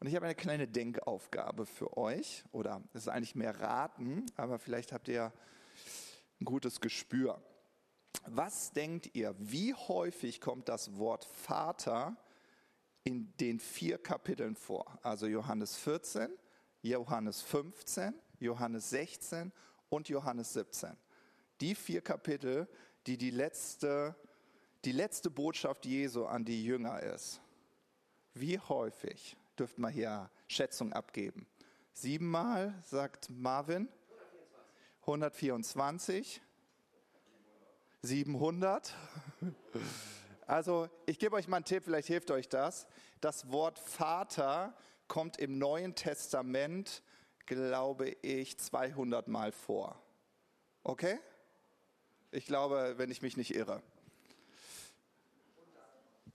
Und 0.00 0.06
ich 0.06 0.14
habe 0.14 0.26
eine 0.26 0.34
kleine 0.34 0.68
Denkaufgabe 0.68 1.64
für 1.64 1.96
euch, 1.96 2.44
oder 2.52 2.82
es 2.92 3.02
ist 3.02 3.08
eigentlich 3.08 3.34
mehr 3.34 3.58
raten, 3.58 4.26
aber 4.36 4.58
vielleicht 4.58 4.92
habt 4.92 5.08
ihr 5.08 5.32
ein 6.40 6.44
gutes 6.44 6.80
Gespür. 6.80 7.42
Was 8.26 8.72
denkt 8.72 9.14
ihr, 9.14 9.34
wie 9.38 9.72
häufig 9.74 10.42
kommt 10.42 10.68
das 10.68 10.98
Wort 10.98 11.24
Vater 11.24 12.16
in 13.04 13.32
den 13.38 13.60
vier 13.60 13.98
Kapiteln 13.98 14.56
vor? 14.56 14.98
Also 15.02 15.26
Johannes 15.26 15.76
14, 15.76 16.30
Johannes 16.82 17.42
15, 17.42 18.14
Johannes 18.38 18.90
16 18.90 19.52
und 19.88 20.08
Johannes 20.08 20.52
17. 20.52 20.96
Die 21.60 21.74
vier 21.74 22.00
Kapitel, 22.00 22.68
die 23.06 23.18
die 23.18 23.30
letzte, 23.30 24.14
die 24.84 24.92
letzte 24.92 25.30
Botschaft 25.30 25.84
Jesu 25.86 26.24
an 26.24 26.44
die 26.44 26.64
Jünger 26.64 27.00
ist. 27.02 27.40
Wie 28.34 28.58
häufig? 28.58 29.36
dürft 29.60 29.78
mal 29.78 29.92
hier 29.92 30.30
Schätzung 30.48 30.94
abgeben. 30.94 31.46
Siebenmal, 31.92 32.74
sagt 32.82 33.28
Marvin. 33.28 33.88
124. 35.02 36.40
700. 38.00 38.94
Also 40.50 40.88
ich 41.06 41.20
gebe 41.20 41.36
euch 41.36 41.46
mal 41.46 41.58
einen 41.58 41.64
Tipp, 41.64 41.84
vielleicht 41.84 42.08
hilft 42.08 42.32
euch 42.32 42.48
das. 42.48 42.88
Das 43.20 43.52
Wort 43.52 43.78
Vater 43.78 44.76
kommt 45.06 45.38
im 45.38 45.58
Neuen 45.58 45.94
Testament, 45.94 47.04
glaube 47.46 48.08
ich, 48.08 48.58
200 48.58 49.28
Mal 49.28 49.52
vor. 49.52 50.02
Okay? 50.82 51.20
Ich 52.32 52.46
glaube, 52.46 52.94
wenn 52.96 53.12
ich 53.12 53.22
mich 53.22 53.36
nicht 53.36 53.54
irre. 53.54 53.80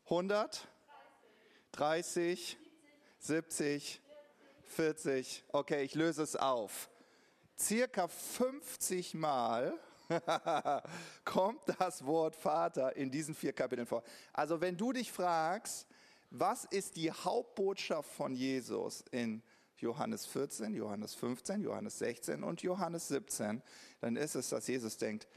100? 0.06 0.66
30? 1.74 2.58
70, 3.20 4.02
40. 4.64 5.44
Okay, 5.50 5.84
ich 5.84 5.94
löse 5.94 6.24
es 6.24 6.38
auf. 6.38 6.90
Circa 7.60 8.08
50 8.08 9.14
Mal 9.14 9.78
kommt 11.26 11.62
das 11.80 12.06
Wort 12.06 12.36
Vater 12.36 12.96
in 12.96 13.12
diesen 13.12 13.36
vier 13.36 13.54
Kapiteln 13.54 13.88
vor. 13.88 14.04
Also 14.34 14.62
wenn 14.62 14.78
du 14.78 14.92
dich 14.92 15.12
fragst, 15.12 15.88
was 16.30 16.66
ist 16.66 16.96
die 16.96 17.12
Hauptbotschaft 17.12 18.10
von 18.10 18.36
Jesus 18.36 19.04
in 19.12 19.42
Johannes 19.78 20.26
14, 20.26 20.74
Johannes 20.74 21.16
15, 21.16 21.62
Johannes 21.62 22.00
16 22.00 22.44
und 22.44 22.62
Johannes 22.62 23.08
17, 23.08 23.62
dann 24.02 24.16
ist 24.16 24.36
es, 24.36 24.50
dass 24.50 24.68
Jesus 24.68 24.98
denkt, 24.98 25.28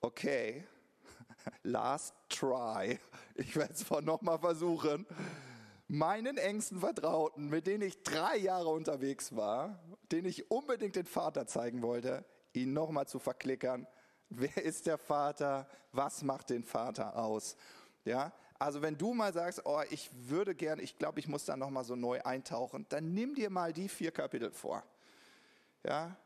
okay, 0.00 0.64
last 1.62 2.14
try, 2.28 2.98
ich 3.34 3.56
werde 3.56 3.74
es 3.74 3.88
nochmal 4.02 4.38
versuchen 4.38 5.06
meinen 5.90 6.38
engsten 6.38 6.78
Vertrauten, 6.78 7.48
mit 7.48 7.66
denen 7.66 7.82
ich 7.82 8.04
drei 8.04 8.36
Jahre 8.36 8.68
unterwegs 8.68 9.34
war, 9.34 9.80
denen 10.12 10.28
ich 10.28 10.48
unbedingt 10.50 10.94
den 10.94 11.04
Vater 11.04 11.48
zeigen 11.48 11.82
wollte, 11.82 12.24
ihn 12.52 12.72
nochmal 12.72 13.08
zu 13.08 13.18
verklickern. 13.18 13.88
Wer 14.30 14.64
ist 14.64 14.86
der 14.86 14.98
Vater? 14.98 15.66
Was 15.92 16.22
macht 16.22 16.50
den 16.50 16.64
Vater 16.64 17.16
aus? 17.16 17.56
Ja, 18.04 18.32
also 18.58 18.80
wenn 18.80 18.96
du 18.96 19.12
mal 19.12 19.32
sagst, 19.32 19.62
oh, 19.64 19.82
ich 19.90 20.10
würde 20.28 20.54
gerne, 20.54 20.82
ich 20.82 20.98
glaube, 20.98 21.18
ich 21.20 21.28
muss 21.28 21.44
da 21.44 21.56
nochmal 21.56 21.84
so 21.84 21.96
neu 21.96 22.22
eintauchen, 22.22 22.86
dann 22.88 23.12
nimm 23.12 23.34
dir 23.34 23.50
mal 23.50 23.72
die 23.72 23.88
vier 23.88 24.10
Kapitel 24.10 24.50
vor. 24.50 24.82
Ja, 25.84 26.16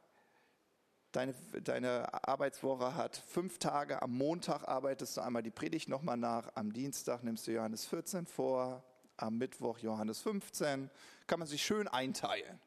Deine, 1.12 1.32
deine, 1.62 2.12
Arbeitswoche 2.26 2.96
hat 2.96 3.16
fünf 3.16 3.58
Tage. 3.58 4.02
Am 4.02 4.10
Montag 4.10 4.66
arbeitest 4.66 5.16
du 5.16 5.20
einmal 5.20 5.44
die 5.44 5.52
Predigt 5.52 5.88
nochmal 5.88 6.16
nach. 6.16 6.50
Am 6.56 6.72
Dienstag 6.72 7.22
nimmst 7.22 7.46
du 7.46 7.52
Johannes 7.52 7.86
14 7.86 8.26
vor 8.26 8.82
am 9.16 9.38
Mittwoch 9.38 9.78
Johannes 9.78 10.20
15, 10.22 10.90
kann 11.26 11.38
man 11.38 11.46
sich 11.46 11.64
schön 11.64 11.88
einteilen. 11.88 12.60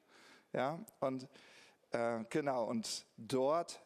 Ja, 0.54 0.80
und 1.00 1.28
äh, 1.92 2.24
genau, 2.30 2.64
und 2.64 3.06
dort 3.18 3.82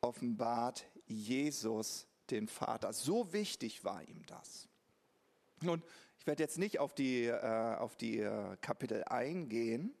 offenbart 0.00 0.84
Jesus 1.06 2.06
den 2.30 2.48
Vater. 2.48 2.92
So 2.92 3.32
wichtig 3.32 3.84
war 3.84 4.02
ihm 4.02 4.24
das. 4.26 4.68
Nun, 5.62 5.82
ich 6.18 6.26
werde 6.26 6.42
jetzt 6.42 6.58
nicht 6.58 6.78
auf 6.78 6.94
die, 6.94 7.24
äh, 7.24 7.76
auf 7.76 7.96
die 7.96 8.20
äh, 8.20 8.56
Kapitel 8.60 9.04
eingehen, 9.04 9.94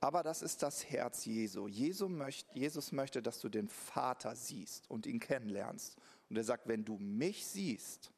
aber 0.00 0.22
das 0.22 0.42
ist 0.42 0.62
das 0.62 0.88
Herz 0.88 1.24
Jesu. 1.24 1.66
Jesus 1.66 2.08
möchte, 2.08 2.56
Jesus 2.56 2.92
möchte, 2.92 3.20
dass 3.20 3.40
du 3.40 3.48
den 3.48 3.68
Vater 3.68 4.36
siehst 4.36 4.88
und 4.88 5.06
ihn 5.06 5.18
kennenlernst. 5.18 5.96
Und 6.28 6.36
er 6.36 6.44
sagt, 6.44 6.68
wenn 6.68 6.84
du 6.84 6.98
mich 6.98 7.46
siehst, 7.46 8.12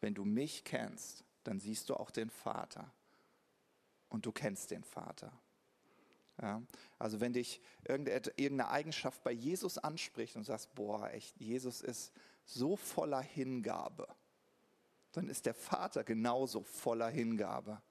wenn 0.00 0.14
du 0.14 0.24
mich 0.24 0.64
kennst, 0.64 1.24
dann 1.44 1.60
siehst 1.60 1.88
du 1.88 1.94
auch 1.94 2.10
den 2.10 2.30
Vater. 2.30 2.92
Und 4.08 4.26
du 4.26 4.32
kennst 4.32 4.70
den 4.70 4.82
Vater. 4.82 5.32
Ja, 6.40 6.62
also 6.98 7.20
wenn 7.20 7.32
dich 7.32 7.60
irgendeine 7.84 8.68
Eigenschaft 8.68 9.24
bei 9.24 9.32
Jesus 9.32 9.76
anspricht 9.76 10.36
und 10.36 10.44
sagst, 10.44 10.72
boah, 10.74 11.10
echt, 11.10 11.40
Jesus 11.40 11.80
ist 11.80 12.12
so 12.44 12.76
voller 12.76 13.20
Hingabe, 13.20 14.06
dann 15.12 15.28
ist 15.28 15.46
der 15.46 15.54
Vater 15.54 16.04
genauso 16.04 16.62
voller 16.62 17.08
Hingabe. 17.08 17.82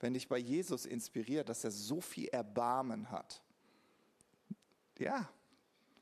Wenn 0.00 0.14
dich 0.14 0.28
bei 0.28 0.38
Jesus 0.38 0.84
inspiriert, 0.84 1.48
dass 1.48 1.64
er 1.64 1.70
so 1.70 2.00
viel 2.00 2.28
Erbarmen 2.28 3.10
hat, 3.10 3.42
ja, 4.98 5.28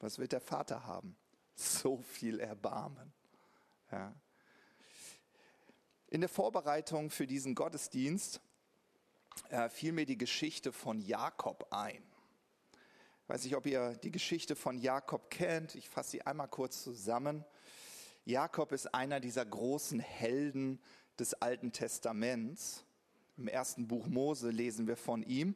was 0.00 0.18
wird 0.18 0.32
der 0.32 0.40
Vater 0.40 0.86
haben? 0.86 1.16
So 1.54 2.00
viel 2.02 2.40
Erbarmen. 2.40 3.12
Ja. 3.92 4.14
In 6.08 6.20
der 6.20 6.28
Vorbereitung 6.28 7.10
für 7.10 7.26
diesen 7.26 7.54
Gottesdienst 7.54 8.40
äh, 9.48 9.68
fiel 9.68 9.92
mir 9.92 10.06
die 10.06 10.18
Geschichte 10.18 10.72
von 10.72 11.00
Jakob 11.00 11.66
ein. 11.70 12.02
Ich 13.22 13.28
weiß 13.28 13.44
nicht, 13.44 13.56
ob 13.56 13.66
ihr 13.66 13.94
die 13.96 14.10
Geschichte 14.10 14.56
von 14.56 14.78
Jakob 14.78 15.30
kennt. 15.30 15.74
Ich 15.74 15.88
fasse 15.88 16.10
sie 16.10 16.22
einmal 16.22 16.48
kurz 16.48 16.82
zusammen. 16.82 17.44
Jakob 18.24 18.72
ist 18.72 18.94
einer 18.94 19.20
dieser 19.20 19.46
großen 19.46 20.00
Helden 20.00 20.80
des 21.18 21.34
Alten 21.34 21.72
Testaments. 21.72 22.84
Im 23.36 23.48
ersten 23.48 23.88
Buch 23.88 24.06
Mose 24.06 24.50
lesen 24.50 24.86
wir 24.86 24.96
von 24.96 25.22
ihm. 25.22 25.54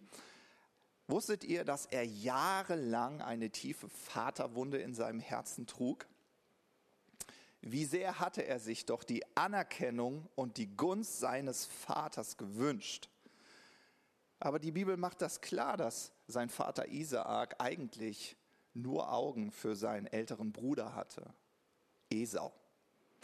Wusstet 1.06 1.44
ihr, 1.44 1.64
dass 1.64 1.86
er 1.86 2.04
jahrelang 2.04 3.20
eine 3.20 3.50
tiefe 3.50 3.88
Vaterwunde 3.88 4.78
in 4.78 4.94
seinem 4.94 5.20
Herzen 5.20 5.66
trug? 5.66 6.06
Wie 7.60 7.84
sehr 7.84 8.20
hatte 8.20 8.44
er 8.44 8.58
sich 8.58 8.86
doch 8.86 9.04
die 9.04 9.24
Anerkennung 9.36 10.28
und 10.34 10.56
die 10.58 10.76
Gunst 10.76 11.18
seines 11.18 11.64
Vaters 11.64 12.36
gewünscht. 12.36 13.08
Aber 14.44 14.58
die 14.58 14.72
Bibel 14.72 14.98
macht 14.98 15.22
das 15.22 15.40
klar, 15.40 15.78
dass 15.78 16.12
sein 16.26 16.50
Vater 16.50 16.88
Isaak 16.88 17.56
eigentlich 17.62 18.36
nur 18.74 19.10
Augen 19.10 19.50
für 19.50 19.74
seinen 19.74 20.06
älteren 20.06 20.52
Bruder 20.52 20.94
hatte, 20.94 21.32
Esau. 22.10 22.52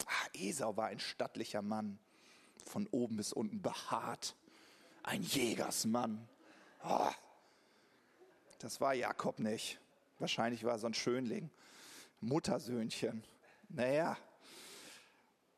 Ah, 0.07 0.27
Esau 0.33 0.75
war 0.75 0.87
ein 0.87 0.99
stattlicher 0.99 1.61
Mann, 1.61 1.99
von 2.65 2.87
oben 2.87 3.17
bis 3.17 3.33
unten 3.33 3.61
behaart, 3.61 4.35
ein 5.03 5.21
Jägersmann. 5.21 6.27
Oh, 6.83 7.11
das 8.57 8.81
war 8.81 8.95
Jakob 8.95 9.37
nicht. 9.37 9.79
Wahrscheinlich 10.17 10.63
war 10.63 10.71
er 10.71 10.79
so 10.79 10.87
ein 10.87 10.95
Schönling, 10.95 11.51
Muttersöhnchen. 12.19 13.23
Naja, 13.69 14.17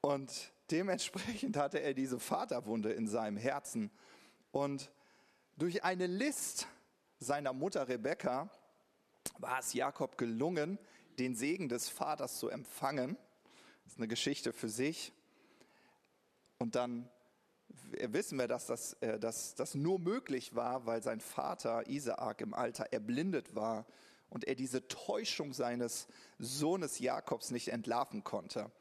und 0.02 0.52
dementsprechend 0.72 1.56
hatte 1.56 1.80
er 1.80 1.94
diese 1.94 2.20
Vaterwunde 2.20 2.92
in 2.92 3.08
seinem 3.08 3.38
Herzen. 3.38 3.92
Und 4.52 4.92
durch 5.58 5.84
eine 5.84 6.08
List 6.08 6.68
seiner 7.20 7.54
Mutter 7.54 7.88
Rebekka 7.88 8.50
war 9.38 9.60
es 9.60 9.74
Jakob 9.74 10.18
gelungen, 10.18 10.80
den 11.20 11.36
Segen 11.36 11.70
des 11.70 11.90
Vaters 11.90 12.40
zu 12.40 12.50
empfangen. 12.50 13.18
Das 13.84 13.94
ist 13.94 14.00
eine 14.00 14.08
Geschichte 14.08 14.54
für 14.54 14.70
sich. 14.70 15.14
Und 16.58 16.76
dann 16.76 17.10
wissen 17.92 18.40
wir, 18.40 18.48
dass 18.48 18.66
das, 18.68 18.94
äh, 19.02 19.20
dass 19.20 19.56
das 19.56 19.76
nur 19.76 20.00
möglich 20.00 20.56
war, 20.56 20.86
weil 20.86 21.04
sein 21.04 21.22
Vater 21.22 21.88
Isaak 21.88 22.42
im 22.42 22.54
Alter 22.54 22.92
erblindet 22.92 23.56
war 23.56 23.86
und 24.30 24.46
er 24.46 24.56
diese 24.56 24.88
Täuschung 24.88 25.54
seines 25.54 26.08
Sohnes 26.40 27.00
Jakobs 27.00 27.52
nicht 27.52 27.68
entlarven 27.68 28.24
konnte. 28.24 28.72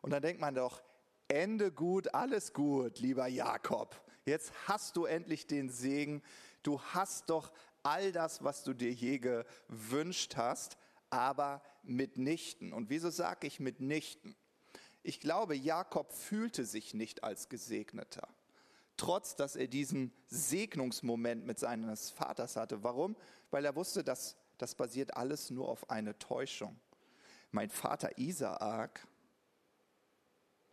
Und 0.00 0.10
dann 0.10 0.22
denkt 0.22 0.40
man 0.40 0.54
doch, 0.54 0.82
Ende 1.28 1.70
gut, 1.72 2.14
alles 2.14 2.52
gut, 2.52 2.98
lieber 2.98 3.26
Jakob. 3.26 4.00
Jetzt 4.24 4.52
hast 4.68 4.96
du 4.96 5.04
endlich 5.04 5.46
den 5.46 5.68
Segen. 5.68 6.22
Du 6.62 6.80
hast 6.80 7.28
doch 7.30 7.52
all 7.82 8.12
das, 8.12 8.44
was 8.44 8.62
du 8.62 8.72
dir 8.72 8.92
je 8.92 9.18
gewünscht 9.18 10.36
hast, 10.36 10.76
aber 11.10 11.62
mitnichten. 11.82 12.72
Und 12.72 12.88
wieso 12.88 13.10
sage 13.10 13.46
ich 13.46 13.58
mitnichten? 13.58 14.36
Ich 15.02 15.18
glaube, 15.18 15.56
Jakob 15.56 16.12
fühlte 16.12 16.64
sich 16.64 16.94
nicht 16.94 17.24
als 17.24 17.48
Gesegneter, 17.48 18.28
trotz 18.96 19.34
dass 19.34 19.56
er 19.56 19.66
diesen 19.66 20.12
Segnungsmoment 20.26 21.44
mit 21.44 21.58
seines 21.58 22.10
Vaters 22.10 22.54
hatte. 22.54 22.84
Warum? 22.84 23.16
Weil 23.50 23.64
er 23.64 23.74
wusste, 23.74 24.04
dass 24.04 24.36
das 24.58 24.76
basiert 24.76 25.16
alles 25.16 25.50
nur 25.50 25.68
auf 25.68 25.90
eine 25.90 26.16
Täuschung. 26.20 26.78
Mein 27.50 27.68
Vater 27.68 28.16
Isaak, 28.16 29.08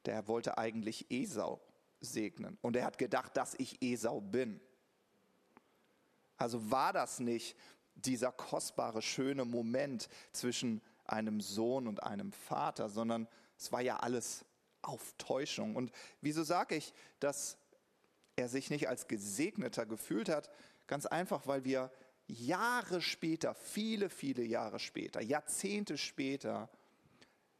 der 0.06 0.28
wollte 0.28 0.60
eigentlich 0.60 1.08
Esau 1.10 1.60
segnen 2.02 2.58
und 2.62 2.76
er 2.76 2.86
hat 2.86 2.98
gedacht, 2.98 3.36
dass 3.38 3.56
ich 3.56 3.82
Esau 3.82 4.22
bin. 4.22 4.60
Also 6.38 6.72
war 6.72 6.94
das 6.94 7.20
nicht 7.20 7.58
dieser 7.96 8.32
kostbare, 8.32 9.02
schöne 9.02 9.46
Moment 9.46 10.08
zwischen 10.32 10.82
einem 11.06 11.42
Sohn 11.42 11.88
und 11.88 12.04
einem 12.04 12.32
Vater, 12.32 12.90
sondern 12.90 13.28
es 13.58 13.72
war 13.72 13.82
ja 13.82 13.98
alles 13.98 14.46
auf 14.82 15.14
Täuschung. 15.18 15.76
Und 15.76 15.92
wieso 16.22 16.44
sage 16.44 16.76
ich, 16.76 16.94
dass 17.20 17.58
er 18.36 18.48
sich 18.48 18.70
nicht 18.70 18.88
als 18.88 19.08
Gesegneter 19.08 19.86
gefühlt 19.86 20.30
hat? 20.30 20.50
Ganz 20.88 21.06
einfach, 21.06 21.46
weil 21.48 21.66
wir 21.66 21.92
Jahre 22.28 23.02
später, 23.02 23.54
viele, 23.56 24.10
viele 24.10 24.44
Jahre 24.44 24.80
später, 24.80 25.22
Jahrzehnte 25.22 25.98
später 25.98 26.70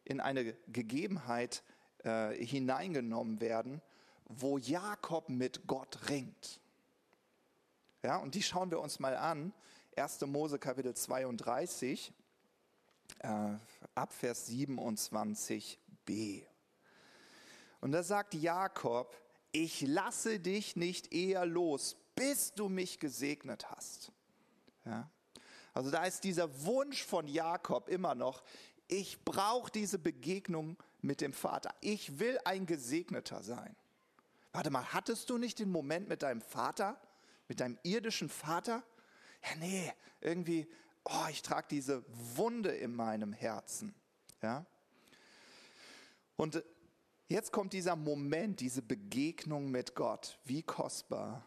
in 0.06 0.20
eine 0.20 0.54
Gegebenheit 0.68 1.64
äh, 2.04 2.34
hineingenommen 2.34 3.42
werden, 3.42 3.82
wo 4.30 4.58
Jakob 4.58 5.28
mit 5.28 5.68
Gott 5.68 6.10
ringt. 6.10 6.62
Ja, 8.04 8.18
und 8.18 8.36
die 8.36 8.44
schauen 8.44 8.72
wir 8.72 8.80
uns 8.80 9.00
mal 9.00 9.18
an. 9.18 9.54
1. 9.98 10.22
Mose 10.22 10.58
Kapitel 10.60 10.94
32, 10.94 12.14
äh, 13.20 13.28
ab 13.96 14.14
Vers 14.14 14.48
27b. 14.50 16.46
Und 17.82 17.92
da 17.92 18.04
sagt 18.04 18.34
Jakob, 18.36 19.14
ich 19.52 19.82
lasse 19.82 20.40
dich 20.40 20.76
nicht 20.76 21.14
eher 21.14 21.46
los, 21.46 21.98
bis 22.16 22.54
du 22.54 22.70
mich 22.70 23.00
gesegnet 23.00 23.70
hast. 23.72 24.12
Ja? 24.86 25.10
Also 25.74 25.92
da 25.92 26.06
ist 26.06 26.24
dieser 26.24 26.66
Wunsch 26.66 27.04
von 27.04 27.28
Jakob 27.28 27.90
immer 27.90 28.16
noch, 28.16 28.44
ich 28.88 29.24
brauche 29.24 29.72
diese 29.72 30.00
Begegnung 30.00 30.78
mit 31.02 31.22
dem 31.22 31.34
Vater. 31.34 31.74
Ich 31.82 32.20
will 32.20 32.40
ein 32.44 32.66
Gesegneter 32.66 33.44
sein. 33.44 33.76
Warte 34.52 34.70
mal, 34.70 34.94
hattest 34.94 35.30
du 35.30 35.38
nicht 35.38 35.60
den 35.60 35.72
Moment 35.72 36.10
mit 36.10 36.24
deinem 36.24 36.42
Vater, 36.42 37.00
mit 37.48 37.60
deinem 37.60 37.78
irdischen 37.84 38.30
Vater? 38.30 38.84
Ja, 39.44 39.56
nee, 39.58 39.94
irgendwie, 40.22 40.68
oh, 41.06 41.28
ich 41.30 41.42
trage 41.42 41.68
diese 41.70 42.04
Wunde 42.36 42.72
in 42.72 42.96
meinem 42.96 43.34
Herzen. 43.34 43.94
Ja? 44.42 44.66
Und 46.36 46.64
jetzt 47.28 47.52
kommt 47.52 47.74
dieser 47.74 47.96
Moment, 47.96 48.60
diese 48.60 48.82
Begegnung 48.82 49.70
mit 49.70 49.96
Gott. 49.96 50.40
Wie 50.46 50.64
kostbar. 50.64 51.46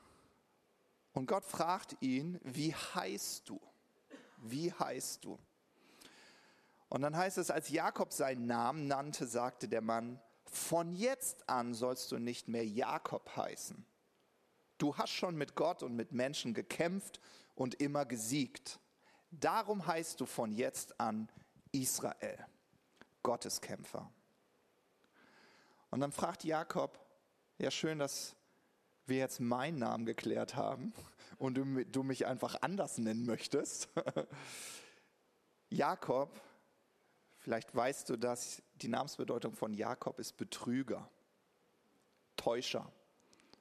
Und 1.13 1.27
Gott 1.27 1.45
fragt 1.45 1.97
ihn, 2.01 2.41
wie 2.43 2.75
heißt 2.75 3.49
du? 3.49 3.61
Wie 4.39 4.73
heißt 4.73 5.25
du? 5.25 5.39
Und 6.89 7.03
dann 7.03 7.17
heißt 7.17 7.39
es, 7.39 7.51
als 7.51 7.71
Jakob 7.71 8.13
seinen 8.13 8.47
Namen 8.47 8.87
nannte, 8.87 9.27
sagte 9.27 9.69
der 9.69 9.81
Mann, 9.81 10.21
von 10.55 10.95
jetzt 10.95 11.49
an 11.49 11.75
sollst 11.75 12.13
du 12.13 12.19
nicht 12.19 12.47
mehr 12.47 12.67
Jakob 12.67 13.37
heißen. 13.37 13.85
Du 14.79 14.97
hast 14.97 15.11
schon 15.11 15.37
mit 15.37 15.55
Gott 15.55 15.83
und 15.83 15.97
mit 15.97 16.13
Menschen 16.13 16.55
gekämpft 16.55 17.21
und 17.55 17.77
immer 17.81 18.05
gesiegt. 18.05 18.79
Darum 19.31 19.87
heißt 19.87 20.21
du 20.21 20.27
von 20.27 20.53
jetzt 20.53 21.01
an 21.01 21.31
Israel, 21.73 22.39
Gotteskämpfer. 23.23 24.11
Und 25.91 26.01
dann 26.01 26.13
fragt 26.13 26.45
Jakob, 26.45 26.99
ja 27.59 27.71
schön, 27.71 27.99
dass 27.99 28.35
wir 29.07 29.19
jetzt 29.19 29.41
meinen 29.41 29.79
Namen 29.79 30.05
geklärt 30.05 30.55
haben 30.55 30.93
und 31.39 31.55
du, 31.55 31.85
du 31.87 32.03
mich 32.03 32.27
einfach 32.27 32.57
anders 32.61 32.99
nennen 32.99 33.25
möchtest. 33.25 33.89
Jakob, 35.71 36.41
vielleicht 37.43 37.75
weißt 37.75 38.09
du 38.09 38.17
dass 38.17 38.63
die 38.77 38.89
Namensbedeutung 38.89 39.55
von 39.55 39.75
Jakob 39.75 40.19
ist 40.19 40.37
Betrüger, 40.37 41.09
Täuscher. 42.37 42.91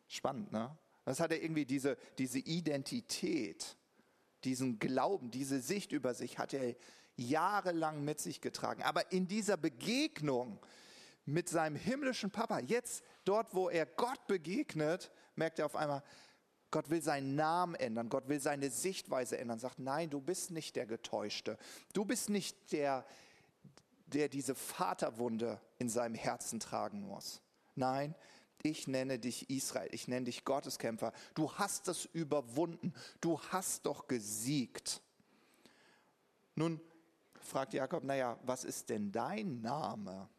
Spannend, 0.07 0.51
ne? 0.51 0.75
Das 1.05 1.19
hat 1.19 1.31
er 1.31 1.41
irgendwie 1.41 1.65
diese, 1.65 1.97
diese 2.17 2.39
Identität, 2.39 3.75
diesen 4.43 4.79
Glauben, 4.79 5.31
diese 5.31 5.59
Sicht 5.59 5.91
über 5.91 6.13
sich 6.13 6.37
hat 6.37 6.53
er 6.53 6.75
jahrelang 7.15 8.03
mit 8.03 8.19
sich 8.19 8.39
getragen. 8.41 8.83
Aber 8.83 9.11
in 9.11 9.27
dieser 9.27 9.57
Begegnung 9.57 10.59
mit 11.25 11.49
seinem 11.49 11.75
himmlischen 11.75 12.31
Papa, 12.31 12.59
jetzt 12.59 13.03
dort, 13.25 13.53
wo 13.53 13.69
er 13.69 13.85
Gott 13.85 14.27
begegnet, 14.27 15.11
merkt 15.35 15.59
er 15.59 15.65
auf 15.65 15.75
einmal, 15.75 16.03
Gott 16.71 16.89
will 16.89 17.01
seinen 17.01 17.35
Namen 17.35 17.75
ändern, 17.75 18.09
Gott 18.09 18.29
will 18.29 18.39
seine 18.39 18.69
Sichtweise 18.69 19.37
ändern, 19.37 19.59
sagt, 19.59 19.79
nein, 19.79 20.09
du 20.09 20.21
bist 20.21 20.51
nicht 20.51 20.75
der 20.75 20.85
Getäuschte, 20.85 21.57
du 21.93 22.05
bist 22.05 22.29
nicht 22.29 22.71
der, 22.71 23.05
der 24.13 24.29
diese 24.29 24.55
Vaterwunde 24.55 25.59
in 25.79 25.89
seinem 25.89 26.15
Herzen 26.15 26.59
tragen 26.59 27.01
muss. 27.01 27.41
Nein, 27.75 28.15
ich 28.63 28.87
nenne 28.87 29.17
dich 29.17 29.49
Israel, 29.49 29.89
ich 29.91 30.07
nenne 30.07 30.25
dich 30.25 30.45
Gotteskämpfer. 30.45 31.13
Du 31.33 31.51
hast 31.53 31.87
es 31.87 32.05
überwunden, 32.05 32.93
du 33.19 33.39
hast 33.51 33.85
doch 33.85 34.07
gesiegt. 34.07 35.01
Nun 36.55 36.79
fragt 37.39 37.73
Jakob, 37.73 38.03
naja, 38.03 38.37
was 38.43 38.63
ist 38.63 38.89
denn 38.89 39.11
dein 39.11 39.61
Name? 39.61 40.29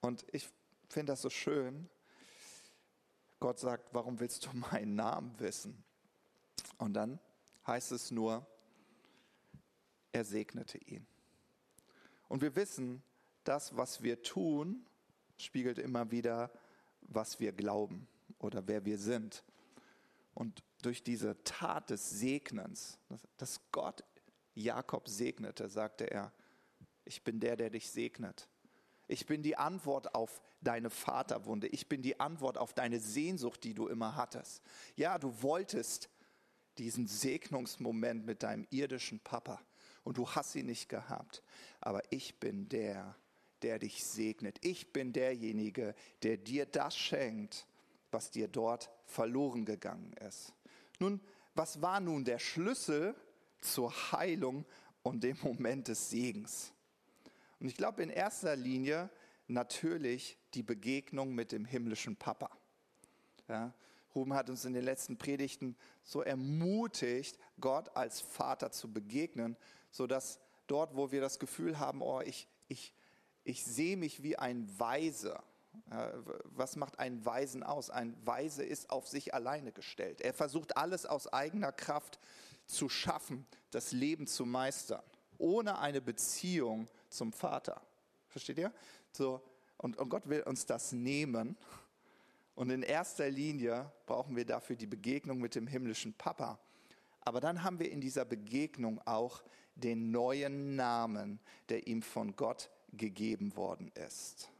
Und 0.00 0.24
ich 0.32 0.48
finde 0.88 1.12
das 1.12 1.22
so 1.22 1.30
schön. 1.30 1.88
Gott 3.40 3.58
sagt, 3.58 3.92
warum 3.92 4.20
willst 4.20 4.46
du 4.46 4.50
meinen 4.52 4.94
Namen 4.94 5.34
wissen? 5.40 5.82
Und 6.78 6.94
dann 6.94 7.18
heißt 7.66 7.92
es 7.92 8.10
nur, 8.10 8.46
er 10.12 10.24
segnete 10.24 10.78
ihn. 10.78 11.06
Und 12.32 12.40
wir 12.40 12.56
wissen, 12.56 13.02
das, 13.44 13.76
was 13.76 14.02
wir 14.02 14.22
tun, 14.22 14.86
spiegelt 15.36 15.78
immer 15.78 16.10
wieder, 16.10 16.50
was 17.02 17.40
wir 17.40 17.52
glauben 17.52 18.08
oder 18.38 18.66
wer 18.66 18.86
wir 18.86 18.96
sind. 18.96 19.44
Und 20.32 20.62
durch 20.80 21.02
diese 21.02 21.36
Tat 21.44 21.90
des 21.90 22.08
Segnens, 22.08 22.98
dass 23.36 23.60
Gott 23.70 24.02
Jakob 24.54 25.10
segnete, 25.10 25.68
sagte 25.68 26.10
er, 26.10 26.32
ich 27.04 27.22
bin 27.22 27.38
der, 27.38 27.54
der 27.56 27.68
dich 27.68 27.90
segnet. 27.90 28.48
Ich 29.08 29.26
bin 29.26 29.42
die 29.42 29.58
Antwort 29.58 30.14
auf 30.14 30.40
deine 30.62 30.88
Vaterwunde. 30.88 31.66
Ich 31.66 31.86
bin 31.86 32.00
die 32.00 32.18
Antwort 32.18 32.56
auf 32.56 32.72
deine 32.72 32.98
Sehnsucht, 32.98 33.62
die 33.62 33.74
du 33.74 33.88
immer 33.88 34.16
hattest. 34.16 34.62
Ja, 34.96 35.18
du 35.18 35.42
wolltest 35.42 36.08
diesen 36.78 37.06
Segnungsmoment 37.08 38.24
mit 38.24 38.42
deinem 38.42 38.66
irdischen 38.70 39.20
Papa 39.20 39.60
und 40.04 40.18
du 40.18 40.28
hast 40.28 40.54
ihn 40.54 40.66
nicht 40.66 40.88
gehabt. 40.88 41.42
Aber 41.80 42.02
ich 42.10 42.38
bin 42.38 42.68
der, 42.68 43.16
der 43.62 43.78
dich 43.78 44.04
segnet. 44.04 44.58
Ich 44.62 44.92
bin 44.92 45.12
derjenige, 45.12 45.94
der 46.22 46.36
dir 46.36 46.66
das 46.66 46.96
schenkt, 46.96 47.66
was 48.10 48.30
dir 48.30 48.48
dort 48.48 48.90
verloren 49.06 49.64
gegangen 49.64 50.12
ist. 50.28 50.52
Nun, 50.98 51.20
was 51.54 51.80
war 51.82 52.00
nun 52.00 52.24
der 52.24 52.38
Schlüssel 52.38 53.14
zur 53.60 53.92
Heilung 54.12 54.64
und 55.02 55.22
dem 55.22 55.38
Moment 55.42 55.88
des 55.88 56.10
Segens? 56.10 56.72
Und 57.60 57.68
ich 57.68 57.76
glaube 57.76 58.02
in 58.02 58.10
erster 58.10 58.56
Linie 58.56 59.10
natürlich 59.46 60.38
die 60.54 60.62
Begegnung 60.62 61.34
mit 61.34 61.52
dem 61.52 61.64
himmlischen 61.64 62.16
Papa. 62.16 62.50
Ja, 63.48 63.72
Ruben 64.14 64.34
hat 64.34 64.50
uns 64.50 64.64
in 64.64 64.72
den 64.72 64.84
letzten 64.84 65.16
Predigten 65.16 65.76
so 66.04 66.22
ermutigt, 66.22 67.38
Gott 67.60 67.94
als 67.96 68.20
Vater 68.20 68.70
zu 68.70 68.92
begegnen, 68.92 69.56
sodass 69.92 70.40
dort, 70.66 70.96
wo 70.96 71.12
wir 71.12 71.20
das 71.20 71.38
Gefühl 71.38 71.78
haben, 71.78 72.02
oh, 72.02 72.20
ich, 72.20 72.48
ich, 72.66 72.92
ich 73.44 73.64
sehe 73.64 73.96
mich 73.96 74.22
wie 74.22 74.36
ein 74.36 74.68
Weise. 74.78 75.40
Was 76.44 76.76
macht 76.76 76.98
einen 76.98 77.24
Weisen 77.24 77.62
aus? 77.62 77.90
Ein 77.90 78.16
Weise 78.26 78.64
ist 78.64 78.90
auf 78.90 79.06
sich 79.06 79.32
alleine 79.32 79.70
gestellt. 79.70 80.20
Er 80.20 80.34
versucht 80.34 80.76
alles 80.76 81.06
aus 81.06 81.32
eigener 81.32 81.72
Kraft 81.72 82.18
zu 82.66 82.88
schaffen, 82.88 83.46
das 83.70 83.92
Leben 83.92 84.26
zu 84.26 84.44
meistern, 84.44 85.02
ohne 85.38 85.78
eine 85.78 86.00
Beziehung 86.00 86.88
zum 87.08 87.32
Vater. 87.32 87.80
Versteht 88.28 88.58
ihr? 88.58 88.72
So, 89.12 89.42
und, 89.76 89.98
und 89.98 90.08
Gott 90.08 90.28
will 90.28 90.42
uns 90.42 90.66
das 90.66 90.92
nehmen. 90.92 91.56
Und 92.54 92.70
in 92.70 92.82
erster 92.82 93.28
Linie 93.28 93.90
brauchen 94.06 94.36
wir 94.36 94.44
dafür 94.44 94.76
die 94.76 94.86
Begegnung 94.86 95.38
mit 95.38 95.54
dem 95.54 95.66
himmlischen 95.66 96.14
Papa. 96.14 96.58
Aber 97.20 97.40
dann 97.40 97.62
haben 97.62 97.78
wir 97.78 97.90
in 97.90 98.00
dieser 98.00 98.24
Begegnung 98.24 99.00
auch 99.06 99.42
den 99.82 100.10
neuen 100.10 100.76
Namen, 100.76 101.40
der 101.68 101.86
ihm 101.86 102.02
von 102.02 102.36
Gott 102.36 102.70
gegeben 102.92 103.56
worden 103.56 103.90
ist. 103.94 104.50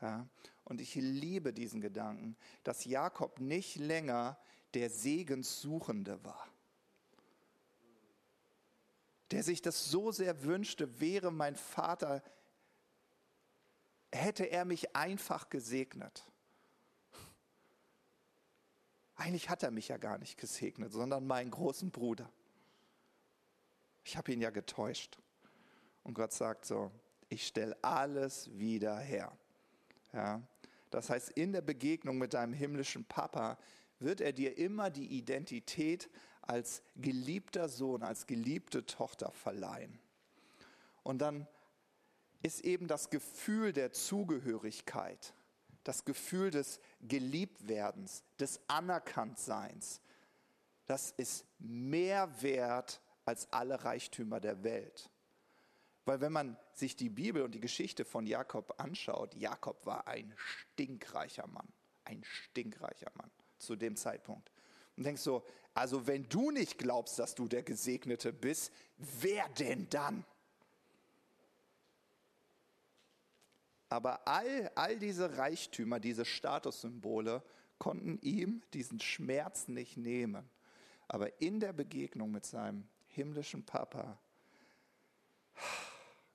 Ja? 0.00 0.26
Und 0.64 0.80
ich 0.80 0.94
liebe 0.94 1.52
diesen 1.52 1.80
Gedanken, 1.80 2.36
dass 2.64 2.84
Jakob 2.84 3.40
nicht 3.40 3.76
länger 3.76 4.38
der 4.74 4.90
Segenssuchende 4.90 6.24
war, 6.24 6.48
der 9.30 9.42
sich 9.42 9.62
das 9.62 9.90
so 9.90 10.12
sehr 10.12 10.44
wünschte, 10.44 11.00
wäre 11.00 11.30
mein 11.30 11.56
Vater, 11.56 12.22
hätte 14.12 14.44
er 14.44 14.64
mich 14.64 14.94
einfach 14.94 15.48
gesegnet. 15.48 16.24
Eigentlich 19.14 19.48
hat 19.48 19.62
er 19.62 19.70
mich 19.70 19.88
ja 19.88 19.96
gar 19.96 20.18
nicht 20.18 20.36
gesegnet, 20.36 20.92
sondern 20.92 21.26
meinen 21.26 21.50
großen 21.50 21.90
Bruder. 21.90 22.30
Ich 24.04 24.16
habe 24.16 24.32
ihn 24.32 24.40
ja 24.40 24.50
getäuscht. 24.50 25.18
Und 26.02 26.14
Gott 26.14 26.32
sagt 26.32 26.64
so, 26.64 26.90
ich 27.28 27.46
stelle 27.46 27.76
alles 27.82 28.50
wieder 28.58 28.98
her. 28.98 29.36
Ja? 30.12 30.42
Das 30.90 31.08
heißt, 31.10 31.30
in 31.30 31.52
der 31.52 31.62
Begegnung 31.62 32.18
mit 32.18 32.34
deinem 32.34 32.52
himmlischen 32.52 33.04
Papa 33.04 33.58
wird 33.98 34.20
er 34.20 34.32
dir 34.32 34.58
immer 34.58 34.90
die 34.90 35.06
Identität 35.06 36.10
als 36.42 36.82
geliebter 36.96 37.68
Sohn, 37.68 38.02
als 38.02 38.26
geliebte 38.26 38.84
Tochter 38.84 39.30
verleihen. 39.30 39.98
Und 41.02 41.18
dann 41.18 41.46
ist 42.42 42.60
eben 42.64 42.88
das 42.88 43.10
Gefühl 43.10 43.72
der 43.72 43.92
Zugehörigkeit, 43.92 45.34
das 45.84 46.04
Gefühl 46.04 46.50
des 46.50 46.80
Geliebtwerdens, 47.00 48.24
des 48.38 48.60
Anerkanntseins, 48.66 50.00
das 50.86 51.12
ist 51.12 51.46
mehr 51.58 52.42
wert 52.42 53.00
als 53.24 53.52
alle 53.52 53.84
Reichtümer 53.84 54.40
der 54.40 54.62
Welt. 54.62 55.10
Weil 56.04 56.20
wenn 56.20 56.32
man 56.32 56.56
sich 56.72 56.96
die 56.96 57.10
Bibel 57.10 57.42
und 57.42 57.52
die 57.52 57.60
Geschichte 57.60 58.04
von 58.04 58.26
Jakob 58.26 58.74
anschaut, 58.78 59.34
Jakob 59.34 59.86
war 59.86 60.08
ein 60.08 60.34
stinkreicher 60.36 61.46
Mann, 61.46 61.68
ein 62.04 62.24
stinkreicher 62.24 63.12
Mann 63.14 63.30
zu 63.58 63.76
dem 63.76 63.96
Zeitpunkt. 63.96 64.50
Und 64.96 65.04
denkst 65.04 65.22
so, 65.22 65.44
also 65.74 66.06
wenn 66.06 66.28
du 66.28 66.50
nicht 66.50 66.78
glaubst, 66.78 67.18
dass 67.18 67.34
du 67.34 67.48
der 67.48 67.62
Gesegnete 67.62 68.32
bist, 68.32 68.72
wer 68.96 69.48
denn 69.50 69.88
dann? 69.88 70.24
Aber 73.88 74.26
all, 74.26 74.70
all 74.74 74.98
diese 74.98 75.36
Reichtümer, 75.36 76.00
diese 76.00 76.24
Statussymbole 76.24 77.42
konnten 77.78 78.18
ihm 78.22 78.62
diesen 78.72 79.00
Schmerz 79.00 79.68
nicht 79.68 79.96
nehmen. 79.96 80.48
Aber 81.08 81.40
in 81.40 81.60
der 81.60 81.72
Begegnung 81.72 82.30
mit 82.32 82.46
seinem 82.46 82.88
himmlischen 83.12 83.64
Papa 83.64 84.18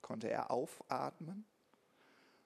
konnte 0.01 0.29
er 0.29 0.51
aufatmen 0.51 1.45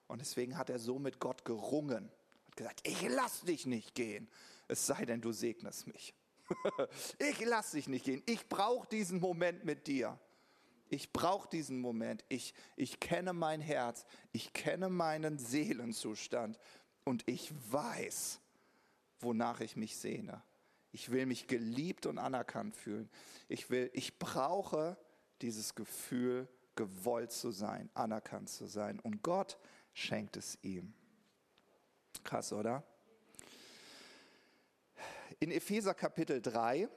und 0.08 0.20
deswegen 0.20 0.58
hat 0.58 0.68
er 0.68 0.78
so 0.78 0.98
mit 0.98 1.20
Gott 1.20 1.44
gerungen. 1.44 2.10
Hat 2.46 2.56
gesagt, 2.56 2.80
ich 2.86 3.08
lass 3.08 3.42
dich 3.42 3.66
nicht 3.66 3.94
gehen, 3.94 4.28
es 4.68 4.86
sei 4.86 5.04
denn, 5.04 5.20
du 5.20 5.32
segnest 5.32 5.86
mich. 5.86 6.14
ich 7.18 7.44
lass 7.44 7.70
dich 7.70 7.88
nicht 7.88 8.04
gehen. 8.04 8.22
Ich 8.26 8.48
brauche 8.48 8.88
diesen 8.88 9.20
Moment 9.20 9.64
mit 9.64 9.86
dir. 9.86 10.18
Ich 10.88 11.12
brauche 11.12 11.48
diesen 11.48 11.80
Moment. 11.80 12.24
Ich, 12.28 12.52
ich 12.76 13.00
kenne 13.00 13.32
mein 13.32 13.60
Herz. 13.60 14.04
Ich 14.32 14.52
kenne 14.52 14.90
meinen 14.90 15.38
Seelenzustand. 15.38 16.58
Und 17.04 17.26
ich 17.26 17.50
weiß, 17.72 18.40
wonach 19.20 19.60
ich 19.60 19.76
mich 19.76 19.96
sehne. 19.96 20.42
Ich 20.92 21.10
will 21.10 21.26
mich 21.26 21.46
geliebt 21.46 22.06
und 22.06 22.18
anerkannt 22.18 22.76
fühlen. 22.76 23.08
Ich 23.48 23.70
will, 23.70 23.90
ich 23.94 24.18
brauche 24.18 24.98
dieses 25.40 25.74
Gefühl, 25.74 26.48
gewollt 26.76 27.32
zu 27.32 27.50
sein, 27.50 27.90
anerkannt 27.94 28.48
zu 28.48 28.66
sein. 28.66 29.00
Und 29.00 29.22
Gott 29.22 29.58
schenkt 29.94 30.36
es 30.36 30.58
ihm. 30.62 30.94
Krass, 32.24 32.52
oder? 32.52 32.82
In 35.40 35.50
Epheser 35.50 35.94
Kapitel 35.94 36.40
3 36.40 36.88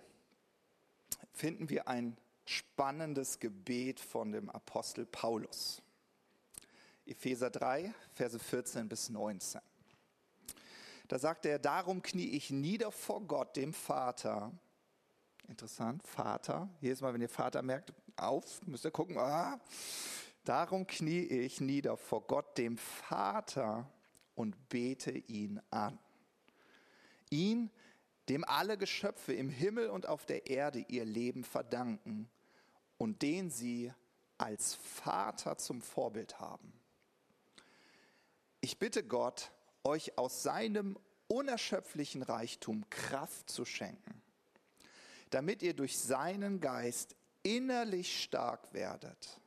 finden 1.32 1.70
wir 1.70 1.88
ein 1.88 2.18
spannendes 2.46 3.40
Gebet 3.40 4.00
von 4.00 4.32
dem 4.32 4.50
Apostel 4.50 5.06
Paulus. 5.06 5.82
Epheser 7.06 7.50
3, 7.50 7.94
Verse 8.14 8.38
14 8.38 8.88
bis 8.88 9.10
19. 9.10 9.62
Da 11.08 11.20
sagt 11.20 11.46
er, 11.46 11.60
darum 11.60 12.02
knie 12.02 12.30
ich 12.30 12.50
nieder 12.50 12.91
vor 12.91 13.22
Gott, 13.22 13.56
dem 13.56 13.74
Vater. 13.74 14.52
Interessant, 15.48 16.02
Vater. 16.08 16.70
Jedes 16.82 17.02
Mal, 17.02 17.13
wenn 17.13 17.22
ihr 17.22 17.30
Vater 17.30 17.62
merkt, 17.62 17.94
auf, 18.15 18.65
müsst 18.65 18.86
ihr 18.86 18.91
gucken. 18.91 19.18
Ah, 19.18 19.60
darum 20.44 20.88
knie 20.88 21.22
ich 21.22 21.62
nieder 21.62 21.98
vor 21.98 22.26
Gott, 22.26 22.58
dem 22.58 22.78
Vater, 22.78 23.89
und 24.34 24.70
bete 24.70 25.12
ihn 25.12 25.62
an. 25.70 26.00
Ihn, 27.30 27.70
dem 28.28 28.44
alle 28.44 28.78
Geschöpfe 28.78 29.34
im 29.34 29.50
Himmel 29.50 29.89
und 29.89 30.08
auf 30.08 30.26
der 30.26 30.48
Erde 30.48 30.80
ihr 30.88 31.06
Leben 31.06 31.44
verdanken 31.44 32.30
und 32.98 33.22
den 33.22 33.50
sie 33.52 33.94
als 34.38 34.76
Vater 34.76 35.58
zum 35.58 35.82
Vorbild 35.82 36.39
haben. 36.39 36.74
Ich 38.62 38.80
bitte 38.80 39.04
Gott, 39.04 39.52
euch 39.86 40.17
aus 40.17 40.43
seinem 40.43 40.98
unerschöpflichen 41.28 42.21
Reichtum 42.21 42.89
Kraft 42.89 43.50
zu 43.50 43.65
schenken, 43.65 44.21
damit 45.30 45.62
ihr 45.62 45.74
durch 45.74 45.98
seinen 45.98 46.60
Geist 46.60 47.15
innerlich 47.43 48.24
stark 48.24 48.74
werdet. 48.74 49.39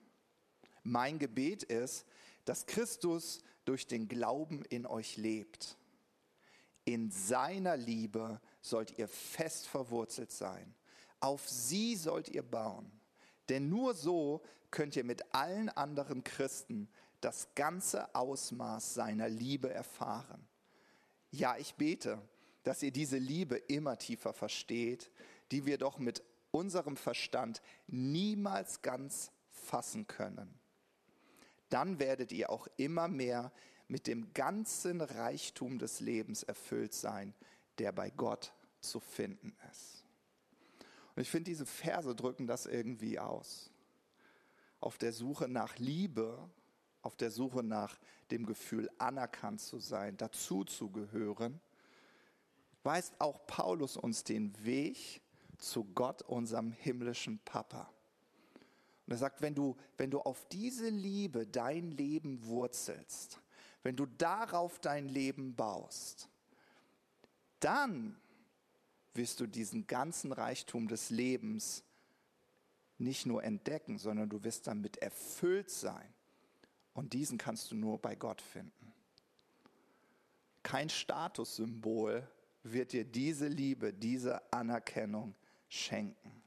Mein 0.83 1.19
Gebet 1.19 1.65
ist, 1.65 2.07
dass 2.45 2.67
Christus 2.67 3.43
durch 3.65 3.87
den 3.87 4.09
Glauben 4.09 4.65
in 4.65 4.87
euch 4.87 5.17
lebt. 5.17 5.77
In 6.85 7.11
seiner 7.11 7.77
Liebe 7.77 8.41
sollt 8.63 8.97
ihr 8.99 9.09
fest 9.09 9.67
verwurzelt 9.67 10.33
sein. 10.33 10.75
Auf 11.21 11.47
sie 11.49 11.97
sollt 11.97 12.29
ihr 12.29 12.43
bauen. 12.43 12.91
Denn 13.49 13.69
nur 13.69 13.95
so 13.95 14.43
könnt 14.71 14.97
ihr 14.97 15.05
mit 15.05 15.35
allen 15.35 15.69
anderen 15.69 16.25
Christen 16.25 16.89
das 17.21 17.55
ganze 17.55 18.15
Ausmaß 18.15 18.95
seiner 18.95 19.29
Liebe 19.29 19.73
erfahren. 19.73 20.47
Ja, 21.31 21.57
ich 21.57 21.75
bete, 21.75 22.21
dass 22.63 22.83
ihr 22.83 22.93
diese 22.93 23.19
Liebe 23.19 23.57
immer 23.57 23.99
tiefer 23.99 24.33
versteht, 24.33 25.11
die 25.51 25.67
wir 25.67 25.79
doch 25.79 25.99
mit 25.99 26.23
unserem 26.51 26.97
Verstand 26.97 27.63
niemals 27.87 28.83
ganz 28.83 29.31
fassen 29.51 30.07
können. 30.07 30.59
Dann 31.69 31.99
werdet 31.99 32.33
ihr 32.33 32.51
auch 32.51 32.67
immer 32.77 33.09
mehr 33.09 33.53
mit 33.89 34.07
dem 34.07 34.33
ganzen 34.35 35.01
Reichtum 35.01 35.79
des 35.79 36.01
Lebens 36.01 36.43
erfüllt 36.43 36.95
sein, 36.95 37.35
der 37.79 37.93
bei 37.93 38.11
Gott 38.11 38.53
zu 38.81 39.01
finden 39.01 39.57
ist. 39.71 40.05
Und 41.15 41.23
ich 41.23 41.31
finde, 41.31 41.51
diese 41.51 41.67
Verse 41.67 42.15
drücken 42.15 42.47
das 42.47 42.67
irgendwie 42.67 43.19
aus. 43.19 43.71
Auf 44.81 44.99
der 44.99 45.13
Suche 45.13 45.49
nach 45.49 45.79
Liebe, 45.79 46.49
auf 47.03 47.17
der 47.17 47.31
Suche 47.31 47.63
nach 47.63 47.99
dem 48.31 48.47
Gefühl, 48.47 48.91
anerkannt 48.99 49.61
zu 49.61 49.79
sein, 49.79 50.17
dazu 50.17 50.65
zu 50.65 50.91
gehören, 50.91 51.61
weist 52.83 53.15
auch 53.21 53.47
Paulus 53.47 53.97
uns 53.97 54.25
den 54.25 54.53
Weg 54.65 55.21
zu 55.59 55.85
Gott, 55.85 56.23
unserem 56.23 56.73
himmlischen 56.73 57.39
Papa. 57.45 57.91
Und 59.07 59.13
er 59.13 59.19
sagt, 59.19 59.41
wenn 59.41 59.55
du, 59.55 59.77
wenn 59.97 60.11
du 60.11 60.21
auf 60.21 60.47
diese 60.49 60.89
Liebe 60.89 61.47
dein 61.47 61.91
Leben 61.91 62.45
wurzelst, 62.45 63.41
wenn 63.83 63.97
du 63.97 64.07
darauf 64.07 64.79
dein 64.81 65.09
Leben 65.09 65.55
baust, 65.55 66.29
dann 67.61 68.21
wirst 69.15 69.41
du 69.41 69.47
diesen 69.47 69.87
ganzen 69.87 70.33
Reichtum 70.33 70.89
des 70.89 71.11
Lebens 71.11 71.85
nicht 72.99 73.27
nur 73.27 73.43
entdecken, 73.43 73.99
sondern 73.99 74.29
du 74.29 74.43
wirst 74.45 74.67
damit 74.67 74.99
erfüllt 74.99 75.71
sein. 75.71 76.13
Und 76.99 77.13
diesen 77.13 77.39
kannst 77.39 77.71
du 77.71 77.77
nur 77.77 78.03
bei 78.03 78.17
Gott 78.17 78.43
finden. 78.43 78.93
Kein 80.65 80.89
Statussymbol 80.89 82.29
wird 82.65 82.93
dir 82.93 83.05
diese 83.05 83.47
Liebe, 83.47 83.95
diese 83.95 84.53
Anerkennung 84.53 85.37
schenken. 85.69 86.43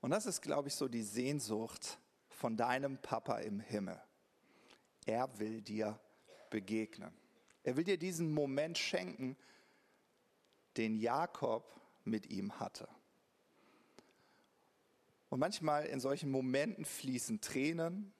Und 0.00 0.12
das 0.12 0.24
ist, 0.24 0.40
glaube 0.40 0.68
ich, 0.68 0.74
so 0.74 0.88
die 0.88 1.02
Sehnsucht 1.02 1.98
von 2.30 2.56
deinem 2.56 2.96
Papa 2.96 3.36
im 3.40 3.60
Himmel. 3.60 4.00
Er 5.04 5.38
will 5.38 5.60
dir 5.60 6.00
begegnen. 6.48 7.12
Er 7.64 7.76
will 7.76 7.84
dir 7.84 7.98
diesen 7.98 8.32
Moment 8.32 8.78
schenken, 8.78 9.36
den 10.78 10.96
Jakob 10.96 11.78
mit 12.04 12.30
ihm 12.30 12.58
hatte. 12.58 12.88
Und 15.28 15.38
manchmal 15.38 15.84
in 15.84 16.00
solchen 16.00 16.30
Momenten 16.30 16.86
fließen 16.86 17.42
Tränen. 17.42 18.14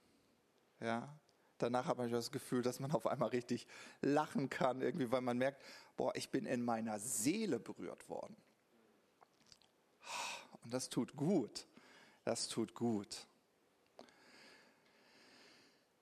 Ja, 0.83 1.17
danach 1.59 1.87
habe 1.87 2.07
ich 2.07 2.13
das 2.13 2.33
Gefühl, 2.33 2.63
dass 2.63 2.81
man 2.81 2.91
auf 2.91 3.07
einmal 3.07 3.29
richtig 3.29 3.69
lachen 4.01 4.51
kann, 4.51 4.83
irgendwie, 4.83 5.13
weil 5.13 5.21
man 5.21 5.39
merkt, 5.39 5.63
boah, 5.97 6.13
ich 6.17 6.31
bin 6.31 6.45
in 6.45 6.65
meiner 6.65 6.99
Seele 6.99 7.61
berührt 7.61 8.09
worden. 8.09 8.37
Und 10.65 10.75
das 10.75 10.89
tut 10.89 11.15
gut. 11.15 11.67
Das 12.25 12.49
tut 12.49 12.75
gut. 12.75 13.27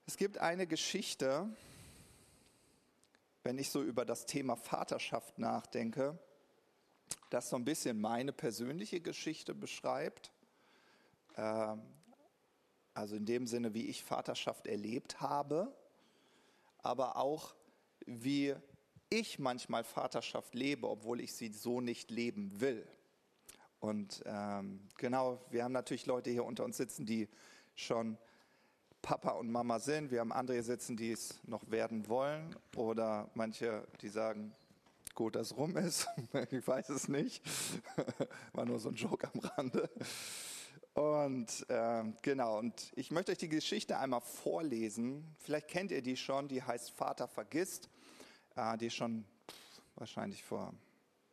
Es 0.06 0.16
gibt 0.16 0.38
eine 0.38 0.66
Geschichte, 0.66 1.48
wenn 3.42 3.58
ich 3.58 3.70
so 3.70 3.82
über 3.82 4.04
das 4.06 4.24
Thema 4.24 4.56
Vaterschaft 4.56 5.38
nachdenke, 5.38 6.18
das 7.28 7.50
so 7.50 7.56
ein 7.56 7.64
bisschen 7.64 8.00
meine 8.00 8.32
persönliche 8.32 9.00
Geschichte 9.00 9.54
beschreibt. 9.54 10.32
Ähm, 11.36 11.82
also 12.94 13.16
in 13.16 13.26
dem 13.26 13.46
Sinne, 13.46 13.74
wie 13.74 13.86
ich 13.86 14.04
Vaterschaft 14.04 14.66
erlebt 14.66 15.20
habe, 15.20 15.74
aber 16.78 17.16
auch 17.16 17.54
wie 18.06 18.54
ich 19.10 19.38
manchmal 19.38 19.84
Vaterschaft 19.84 20.54
lebe, 20.54 20.88
obwohl 20.88 21.20
ich 21.20 21.34
sie 21.34 21.52
so 21.52 21.80
nicht 21.80 22.10
leben 22.10 22.60
will. 22.60 22.86
Und 23.80 24.22
ähm, 24.26 24.80
genau, 24.98 25.40
wir 25.50 25.64
haben 25.64 25.72
natürlich 25.72 26.06
Leute 26.06 26.30
hier 26.30 26.44
unter 26.44 26.64
uns 26.64 26.76
sitzen, 26.76 27.06
die 27.06 27.28
schon 27.74 28.18
Papa 29.02 29.30
und 29.30 29.50
Mama 29.50 29.78
sind. 29.78 30.10
Wir 30.10 30.20
haben 30.20 30.32
andere 30.32 30.62
sitzen, 30.62 30.96
die 30.96 31.12
es 31.12 31.40
noch 31.44 31.70
werden 31.70 32.08
wollen. 32.08 32.54
Oder 32.76 33.30
manche, 33.34 33.86
die 34.02 34.08
sagen, 34.08 34.52
gut, 35.14 35.36
dass 35.36 35.56
rum 35.56 35.76
ist. 35.76 36.06
ich 36.50 36.66
weiß 36.66 36.90
es 36.90 37.08
nicht. 37.08 37.42
War 38.52 38.66
nur 38.66 38.78
so 38.78 38.90
ein 38.90 38.94
Joke 38.94 39.28
am 39.32 39.40
Rande. 39.40 39.88
Und 40.94 41.68
äh, 41.68 42.02
genau, 42.22 42.58
und 42.58 42.92
ich 42.96 43.10
möchte 43.10 43.32
euch 43.32 43.38
die 43.38 43.48
Geschichte 43.48 43.98
einmal 43.98 44.20
vorlesen. 44.20 45.24
Vielleicht 45.38 45.68
kennt 45.68 45.92
ihr 45.92 46.02
die 46.02 46.16
schon, 46.16 46.48
die 46.48 46.62
heißt 46.62 46.90
Vater 46.90 47.28
vergisst. 47.28 47.88
Äh, 48.56 48.76
die 48.78 48.86
ist 48.86 48.94
schon 48.94 49.24
pff, 49.48 49.82
wahrscheinlich 49.94 50.42
vor 50.42 50.74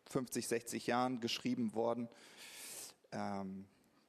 50, 0.10 0.48
60 0.48 0.88
Jahren 0.88 1.20
geschrieben 1.20 1.74
worden. 1.74 2.08
Ähm, 3.12 3.65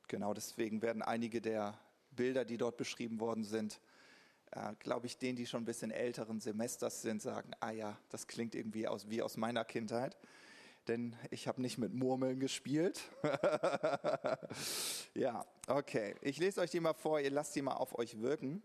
genau 0.06 0.34
deswegen 0.34 0.82
werden 0.82 1.02
einige 1.02 1.40
der 1.40 1.78
Bilder, 2.10 2.44
die 2.44 2.58
dort 2.58 2.76
beschrieben 2.76 3.20
worden 3.20 3.44
sind, 3.44 3.80
äh, 4.50 4.74
glaube 4.78 5.06
ich, 5.06 5.18
denen, 5.18 5.36
die 5.36 5.46
schon 5.46 5.62
ein 5.62 5.66
bisschen 5.66 5.90
älteren 5.90 6.40
Semesters 6.40 7.02
sind, 7.02 7.22
sagen, 7.22 7.52
ah 7.60 7.70
ja, 7.70 7.98
das 8.10 8.26
klingt 8.26 8.54
irgendwie 8.54 8.88
aus, 8.88 9.08
wie 9.08 9.22
aus 9.22 9.36
meiner 9.36 9.64
Kindheit. 9.64 10.16
Denn 10.88 11.14
ich 11.30 11.46
habe 11.46 11.60
nicht 11.60 11.76
mit 11.76 11.92
Murmeln 11.92 12.40
gespielt. 12.40 13.02
ja, 15.14 15.44
okay. 15.66 16.16
Ich 16.22 16.38
lese 16.38 16.62
euch 16.62 16.70
die 16.70 16.80
mal 16.80 16.94
vor, 16.94 17.20
ihr 17.20 17.30
lasst 17.30 17.54
die 17.54 17.62
mal 17.62 17.74
auf 17.74 17.98
euch 17.98 18.22
wirken. 18.22 18.62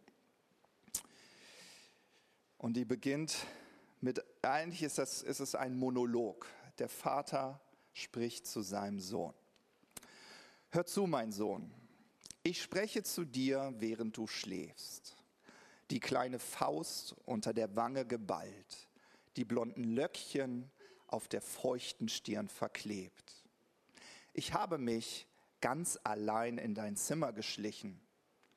Und 2.57 2.77
die 2.77 2.86
beginnt 2.86 3.45
mit, 3.99 4.23
eigentlich 4.41 4.83
ist, 4.83 4.97
das, 4.97 5.21
ist 5.21 5.41
es 5.41 5.53
ein 5.53 5.77
Monolog. 5.77 6.47
Der 6.79 6.88
Vater 6.88 7.59
spricht 7.91 8.47
zu 8.47 8.62
seinem 8.62 9.01
Sohn. 9.01 9.33
Hör 10.71 10.86
zu, 10.86 11.05
mein 11.05 11.33
Sohn, 11.33 11.73
ich 12.41 12.62
spreche 12.62 13.03
zu 13.03 13.25
dir, 13.25 13.73
während 13.79 14.15
du 14.15 14.27
schläfst. 14.27 15.17
Die 15.91 15.99
kleine 15.99 16.39
Faust 16.39 17.15
unter 17.25 17.53
der 17.53 17.75
Wange 17.75 18.05
geballt, 18.05 18.88
die 19.36 19.43
blonden 19.43 19.83
Löckchen 19.83 20.71
auf 21.13 21.28
der 21.28 21.41
feuchten 21.41 22.10
Stirn 22.10 22.47
verklebt. 22.47 23.45
Ich 24.34 24.54
habe 24.54 24.78
mich 24.78 25.28
ganz 25.62 25.99
allein 26.04 26.58
in 26.58 26.73
dein 26.73 26.95
Zimmer 26.97 27.32
geschlichen. 27.32 28.02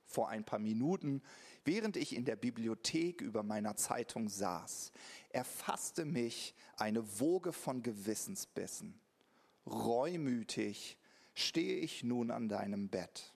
Vor 0.07 0.29
ein 0.31 0.45
paar 0.45 0.59
Minuten, 0.59 1.23
während 1.65 1.97
ich 1.97 2.17
in 2.17 2.25
der 2.25 2.37
Bibliothek 2.37 3.21
über 3.21 3.43
meiner 3.43 3.77
Zeitung 3.77 4.29
saß, 4.29 4.91
erfasste 5.29 6.05
mich 6.05 6.55
eine 6.77 7.21
Woge 7.21 7.53
von 7.53 7.83
Gewissensbissen. 7.83 8.99
Reumütig 9.67 10.97
stehe 11.35 11.77
ich 11.77 12.03
nun 12.03 12.31
an 12.31 12.49
deinem 12.49 12.89
Bett. 12.89 13.35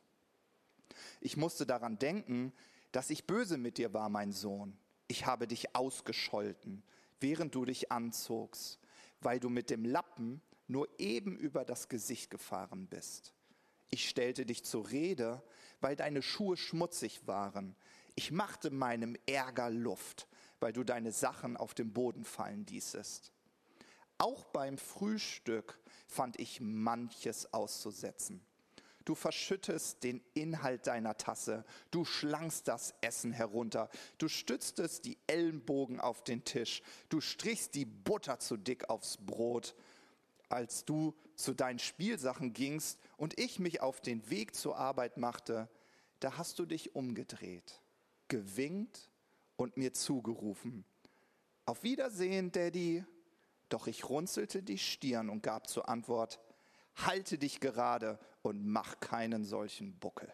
Ich 1.20 1.36
musste 1.36 1.66
daran 1.66 1.98
denken, 1.98 2.52
dass 2.92 3.10
ich 3.10 3.26
böse 3.26 3.58
mit 3.58 3.78
dir 3.78 3.92
war, 3.92 4.08
mein 4.08 4.32
Sohn. 4.32 4.78
Ich 5.08 5.26
habe 5.26 5.46
dich 5.46 5.76
ausgescholten, 5.76 6.82
während 7.20 7.54
du 7.54 7.64
dich 7.64 7.92
anzogst, 7.92 8.79
weil 9.20 9.40
du 9.40 9.48
mit 9.48 9.70
dem 9.70 9.84
Lappen 9.84 10.40
nur 10.66 10.88
eben 10.98 11.36
über 11.36 11.64
das 11.64 11.88
Gesicht 11.88 12.30
gefahren 12.30 12.86
bist. 12.86 13.34
Ich 13.90 14.08
stellte 14.08 14.46
dich 14.46 14.64
zur 14.64 14.90
Rede, 14.90 15.42
weil 15.80 15.96
deine 15.96 16.22
Schuhe 16.22 16.56
schmutzig 16.56 17.26
waren. 17.26 17.74
Ich 18.14 18.30
machte 18.30 18.70
meinem 18.70 19.16
Ärger 19.26 19.70
Luft, 19.70 20.28
weil 20.60 20.72
du 20.72 20.84
deine 20.84 21.10
Sachen 21.10 21.56
auf 21.56 21.74
den 21.74 21.92
Boden 21.92 22.24
fallen 22.24 22.66
ließest. 22.66 23.32
Auch 24.18 24.44
beim 24.44 24.78
Frühstück 24.78 25.80
fand 26.06 26.38
ich 26.38 26.60
manches 26.60 27.52
auszusetzen. 27.52 28.44
Du 29.04 29.14
verschüttest 29.14 30.02
den 30.04 30.22
Inhalt 30.34 30.86
deiner 30.86 31.16
Tasse, 31.16 31.64
du 31.90 32.04
schlangst 32.04 32.68
das 32.68 32.94
Essen 33.00 33.32
herunter, 33.32 33.88
du 34.18 34.28
stütztest 34.28 35.04
die 35.06 35.18
Ellenbogen 35.26 36.00
auf 36.00 36.22
den 36.22 36.44
Tisch, 36.44 36.82
du 37.08 37.20
strichst 37.20 37.74
die 37.74 37.86
Butter 37.86 38.38
zu 38.38 38.56
dick 38.56 38.90
aufs 38.90 39.16
Brot. 39.16 39.74
Als 40.50 40.84
du 40.84 41.14
zu 41.36 41.54
deinen 41.54 41.78
Spielsachen 41.78 42.52
gingst 42.52 42.98
und 43.16 43.38
ich 43.38 43.58
mich 43.58 43.80
auf 43.80 44.00
den 44.00 44.28
Weg 44.30 44.54
zur 44.54 44.76
Arbeit 44.76 45.16
machte, 45.16 45.68
da 46.18 46.36
hast 46.36 46.58
du 46.58 46.66
dich 46.66 46.94
umgedreht, 46.94 47.80
gewinkt 48.28 49.08
und 49.56 49.76
mir 49.76 49.94
zugerufen. 49.94 50.84
Auf 51.64 51.82
Wiedersehen, 51.82 52.52
Daddy. 52.52 53.04
Doch 53.68 53.86
ich 53.86 54.08
runzelte 54.08 54.64
die 54.64 54.78
Stirn 54.78 55.30
und 55.30 55.44
gab 55.44 55.68
zur 55.68 55.88
Antwort, 55.88 56.40
halte 56.96 57.38
dich 57.38 57.60
gerade 57.60 58.18
und 58.42 58.66
mach 58.66 59.00
keinen 59.00 59.44
solchen 59.44 59.98
Buckel. 59.98 60.32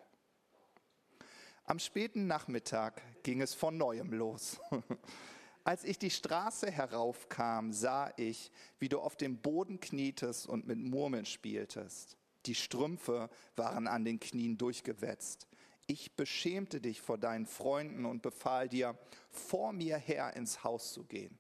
Am 1.65 1.79
späten 1.79 2.27
Nachmittag 2.27 3.03
ging 3.25 3.41
es 3.41 3.55
von 3.55 3.77
neuem 3.77 4.13
los. 4.13 4.61
Als 5.65 5.83
ich 5.83 5.99
die 5.99 6.11
Straße 6.11 6.71
heraufkam, 6.71 7.73
sah 7.73 8.13
ich, 8.17 8.53
wie 8.79 8.89
du 8.89 9.01
auf 9.01 9.17
dem 9.17 9.39
Boden 9.39 9.81
knietest 9.81 10.47
und 10.47 10.69
mit 10.69 10.79
Murmeln 10.79 11.27
spieltest. 11.27 12.17
Die 12.47 12.55
Strümpfe 12.55 13.29
waren 13.57 13.89
an 13.89 14.05
den 14.05 14.21
Knien 14.21 14.57
durchgewetzt. 14.57 15.49
Ich 15.89 16.15
beschämte 16.15 16.81
dich 16.81 17.01
vor 17.01 17.19
deinen 17.19 17.47
Freunden 17.47 18.07
und 18.07 18.23
befahl 18.23 18.69
dir, 18.69 18.97
vor 19.29 19.73
mir 19.73 19.97
her 19.97 20.37
ins 20.37 20.63
Haus 20.63 20.93
zu 20.93 21.03
gehen. 21.03 21.37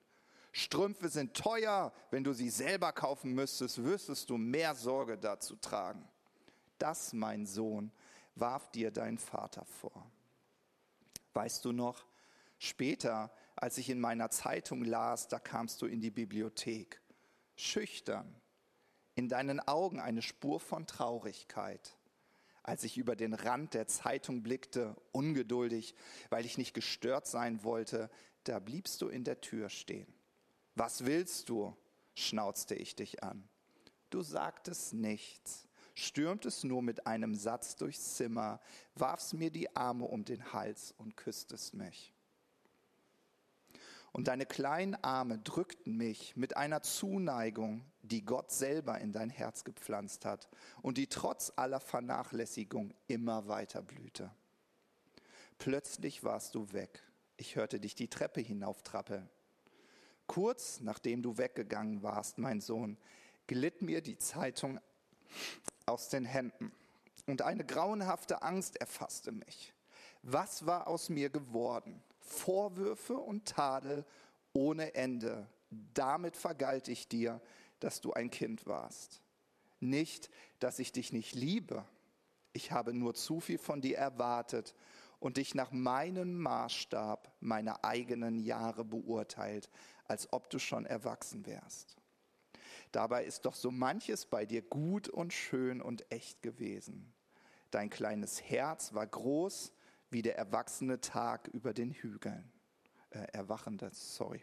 Strümpfe 0.56 1.10
sind 1.10 1.34
teuer. 1.34 1.92
Wenn 2.10 2.24
du 2.24 2.32
sie 2.32 2.48
selber 2.48 2.90
kaufen 2.90 3.34
müsstest, 3.34 3.84
wüsstest 3.84 4.30
du 4.30 4.38
mehr 4.38 4.74
Sorge 4.74 5.18
dazu 5.18 5.54
tragen. 5.56 6.08
Das, 6.78 7.12
mein 7.12 7.44
Sohn, 7.44 7.92
warf 8.36 8.70
dir 8.70 8.90
dein 8.90 9.18
Vater 9.18 9.66
vor. 9.66 10.10
Weißt 11.34 11.62
du 11.66 11.72
noch, 11.72 12.06
später, 12.56 13.30
als 13.54 13.76
ich 13.76 13.90
in 13.90 14.00
meiner 14.00 14.30
Zeitung 14.30 14.82
las, 14.82 15.28
da 15.28 15.38
kamst 15.38 15.82
du 15.82 15.86
in 15.86 16.00
die 16.00 16.10
Bibliothek. 16.10 17.02
Schüchtern, 17.56 18.34
in 19.14 19.28
deinen 19.28 19.60
Augen 19.60 20.00
eine 20.00 20.22
Spur 20.22 20.58
von 20.58 20.86
Traurigkeit. 20.86 21.98
Als 22.62 22.82
ich 22.82 22.96
über 22.96 23.14
den 23.14 23.34
Rand 23.34 23.74
der 23.74 23.88
Zeitung 23.88 24.42
blickte, 24.42 24.96
ungeduldig, 25.12 25.94
weil 26.30 26.46
ich 26.46 26.56
nicht 26.56 26.72
gestört 26.72 27.26
sein 27.26 27.62
wollte, 27.62 28.08
da 28.44 28.58
bliebst 28.58 29.02
du 29.02 29.08
in 29.08 29.22
der 29.22 29.42
Tür 29.42 29.68
stehen. 29.68 30.15
Was 30.76 31.06
willst 31.06 31.48
du? 31.48 31.74
schnauzte 32.14 32.74
ich 32.74 32.94
dich 32.94 33.22
an. 33.22 33.48
Du 34.10 34.22
sagtest 34.22 34.92
nichts, 34.92 35.66
stürmtest 35.94 36.64
nur 36.64 36.82
mit 36.82 37.06
einem 37.06 37.34
Satz 37.34 37.76
durchs 37.76 38.14
Zimmer, 38.14 38.60
warfst 38.94 39.34
mir 39.34 39.50
die 39.50 39.74
Arme 39.74 40.04
um 40.04 40.24
den 40.24 40.52
Hals 40.52 40.94
und 40.98 41.16
küsstest 41.16 41.74
mich. 41.74 42.12
Und 44.12 44.28
deine 44.28 44.46
kleinen 44.46 44.94
Arme 45.02 45.38
drückten 45.38 45.96
mich 45.96 46.36
mit 46.36 46.56
einer 46.56 46.82
Zuneigung, 46.82 47.84
die 48.02 48.24
Gott 48.24 48.50
selber 48.50 48.98
in 48.98 49.12
dein 49.12 49.30
Herz 49.30 49.64
gepflanzt 49.64 50.24
hat 50.26 50.48
und 50.82 50.98
die 50.98 51.06
trotz 51.06 51.52
aller 51.56 51.80
Vernachlässigung 51.80 52.94
immer 53.08 53.48
weiter 53.48 53.82
blühte. 53.82 54.30
Plötzlich 55.58 56.22
warst 56.22 56.54
du 56.54 56.72
weg. 56.72 57.02
Ich 57.38 57.56
hörte 57.56 57.80
dich 57.80 57.94
die 57.94 58.08
Treppe 58.08 58.40
hinauftrappeln. 58.40 59.28
Kurz 60.26 60.80
nachdem 60.80 61.22
du 61.22 61.38
weggegangen 61.38 62.02
warst, 62.02 62.38
mein 62.38 62.60
Sohn, 62.60 62.96
glitt 63.46 63.82
mir 63.82 64.00
die 64.00 64.18
Zeitung 64.18 64.80
aus 65.86 66.08
den 66.08 66.24
Händen 66.24 66.72
und 67.26 67.42
eine 67.42 67.64
grauenhafte 67.64 68.42
Angst 68.42 68.76
erfasste 68.76 69.32
mich. 69.32 69.72
Was 70.22 70.66
war 70.66 70.88
aus 70.88 71.08
mir 71.08 71.30
geworden? 71.30 72.02
Vorwürfe 72.20 73.14
und 73.14 73.46
Tadel 73.46 74.04
ohne 74.52 74.94
Ende. 74.94 75.46
Damit 75.94 76.36
vergalt 76.36 76.88
ich 76.88 77.08
dir, 77.08 77.40
dass 77.80 78.00
du 78.00 78.12
ein 78.12 78.30
Kind 78.30 78.66
warst. 78.66 79.20
Nicht, 79.80 80.30
dass 80.58 80.78
ich 80.78 80.92
dich 80.92 81.12
nicht 81.12 81.34
liebe. 81.34 81.84
Ich 82.52 82.72
habe 82.72 82.92
nur 82.92 83.14
zu 83.14 83.40
viel 83.40 83.58
von 83.58 83.80
dir 83.80 83.98
erwartet 83.98 84.74
und 85.20 85.36
dich 85.36 85.54
nach 85.54 85.72
meinem 85.72 86.38
Maßstab 86.38 87.32
meiner 87.40 87.84
eigenen 87.84 88.38
Jahre 88.38 88.84
beurteilt, 88.84 89.70
als 90.08 90.32
ob 90.32 90.50
du 90.50 90.58
schon 90.58 90.86
erwachsen 90.86 91.46
wärst. 91.46 91.96
Dabei 92.92 93.24
ist 93.24 93.44
doch 93.44 93.54
so 93.54 93.70
manches 93.70 94.26
bei 94.26 94.46
dir 94.46 94.62
gut 94.62 95.08
und 95.08 95.32
schön 95.32 95.82
und 95.82 96.10
echt 96.10 96.42
gewesen. 96.42 97.12
Dein 97.70 97.90
kleines 97.90 98.42
Herz 98.42 98.94
war 98.94 99.06
groß 99.06 99.72
wie 100.10 100.22
der 100.22 100.38
erwachsene 100.38 101.00
Tag 101.00 101.48
über 101.48 101.74
den 101.74 101.90
Hügeln. 101.90 102.50
Äh, 103.10 103.26
erwachende, 103.32 103.90
sorry. 103.92 104.42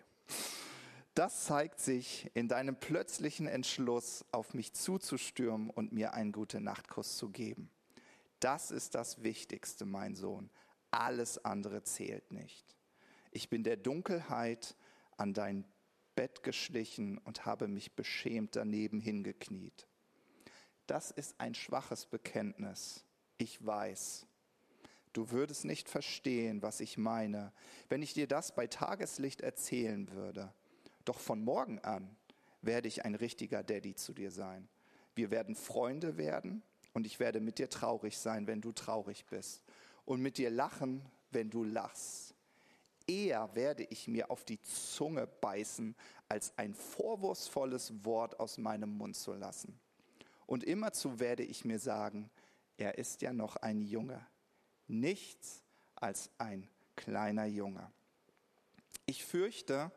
Das 1.16 1.46
zeigt 1.46 1.80
sich 1.80 2.30
in 2.34 2.48
deinem 2.48 2.76
plötzlichen 2.76 3.48
Entschluss, 3.48 4.26
auf 4.32 4.54
mich 4.54 4.74
zuzustürmen 4.74 5.70
und 5.70 5.92
mir 5.92 6.14
einen 6.14 6.32
gute 6.32 6.60
Nachtkuss 6.60 7.18
zu 7.18 7.30
geben. 7.30 7.70
Das 8.40 8.72
ist 8.72 8.96
das 8.96 9.24
Wichtigste, 9.24 9.86
mein 9.86 10.16
Sohn. 10.16 10.50
Alles 10.92 11.44
andere 11.46 11.84
zählt 11.84 12.32
nicht. 12.32 12.76
Ich 13.32 13.50
bin 13.50 13.64
der 13.64 13.78
Dunkelheit 13.78 14.76
an 15.24 15.34
dein 15.34 15.64
Bett 16.16 16.44
geschlichen 16.44 17.18
und 17.18 17.46
habe 17.46 17.70
mich 17.70 17.96
beschämt 17.96 18.58
daneben 18.58 19.00
hingekniet. 19.00 19.88
Das 20.86 21.12
ist 21.12 21.40
ein 21.40 21.56
schwaches 21.56 22.06
Bekenntnis. 22.06 23.06
Ich 23.38 23.66
weiß. 23.66 24.28
Du 25.14 25.32
würdest 25.32 25.64
nicht 25.64 25.88
verstehen, 25.88 26.62
was 26.62 26.82
ich 26.82 26.98
meine, 26.98 27.54
wenn 27.88 28.02
ich 28.02 28.14
dir 28.14 28.28
das 28.28 28.54
bei 28.54 28.68
Tageslicht 28.68 29.40
erzählen 29.40 30.12
würde. 30.12 30.54
Doch 31.06 31.20
von 31.20 31.42
morgen 31.42 31.80
an 31.80 32.18
werde 32.62 32.90
ich 32.90 33.06
ein 33.06 33.16
richtiger 33.16 33.64
Daddy 33.64 33.96
zu 33.96 34.12
dir 34.12 34.30
sein. 34.30 34.68
Wir 35.16 35.32
werden 35.32 35.56
Freunde 35.56 36.18
werden 36.18 36.64
und 36.92 37.06
ich 37.08 37.22
werde 37.22 37.40
mit 37.40 37.60
dir 37.60 37.70
traurig 37.70 38.18
sein, 38.18 38.46
wenn 38.46 38.60
du 38.60 38.74
traurig 38.74 39.26
bist 39.28 39.64
und 40.04 40.22
mit 40.22 40.38
dir 40.38 40.50
lachen, 40.50 41.02
wenn 41.32 41.50
du 41.50 41.64
lachst. 41.64 42.33
Eher 43.08 43.54
werde 43.54 43.84
ich 43.90 44.08
mir 44.08 44.32
auf 44.32 44.46
die 44.46 44.62
Zunge 44.62 45.28
beißen, 45.28 45.96
als 46.30 46.58
ein 46.58 46.74
vorwurfsvolles 46.74 48.06
Wort 48.06 48.40
aus 48.40 48.58
meinem 48.58 48.98
Mund 48.98 49.16
zu 49.16 49.34
lassen. 49.34 49.80
Und 50.46 50.64
immerzu 50.64 51.20
werde 51.20 51.44
ich 51.44 51.66
mir 51.66 51.80
sagen, 51.80 52.30
er 52.78 52.98
ist 52.98 53.22
ja 53.22 53.34
noch 53.34 53.56
ein 53.58 53.82
Junge. 53.82 54.26
Nichts 54.88 55.64
als 55.96 56.30
ein 56.38 56.68
kleiner 56.96 57.46
Junge. 57.46 57.92
Ich 59.06 59.26
fürchte, 59.26 59.92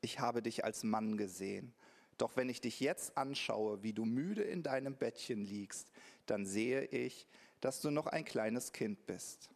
ich 0.00 0.20
habe 0.20 0.42
dich 0.42 0.64
als 0.64 0.84
Mann 0.84 1.16
gesehen. 1.16 1.72
Doch 2.16 2.36
wenn 2.36 2.48
ich 2.48 2.60
dich 2.60 2.80
jetzt 2.80 3.16
anschaue, 3.16 3.82
wie 3.82 3.92
du 3.92 4.04
müde 4.04 4.42
in 4.42 4.62
deinem 4.62 4.96
Bettchen 4.96 5.44
liegst, 5.44 5.88
dann 6.26 6.44
sehe 6.44 6.84
ich, 6.86 7.28
dass 7.60 7.80
du 7.80 7.90
noch 7.90 8.06
ein 8.06 8.24
kleines 8.24 8.72
Kind 8.72 9.06
bist. 9.06 9.50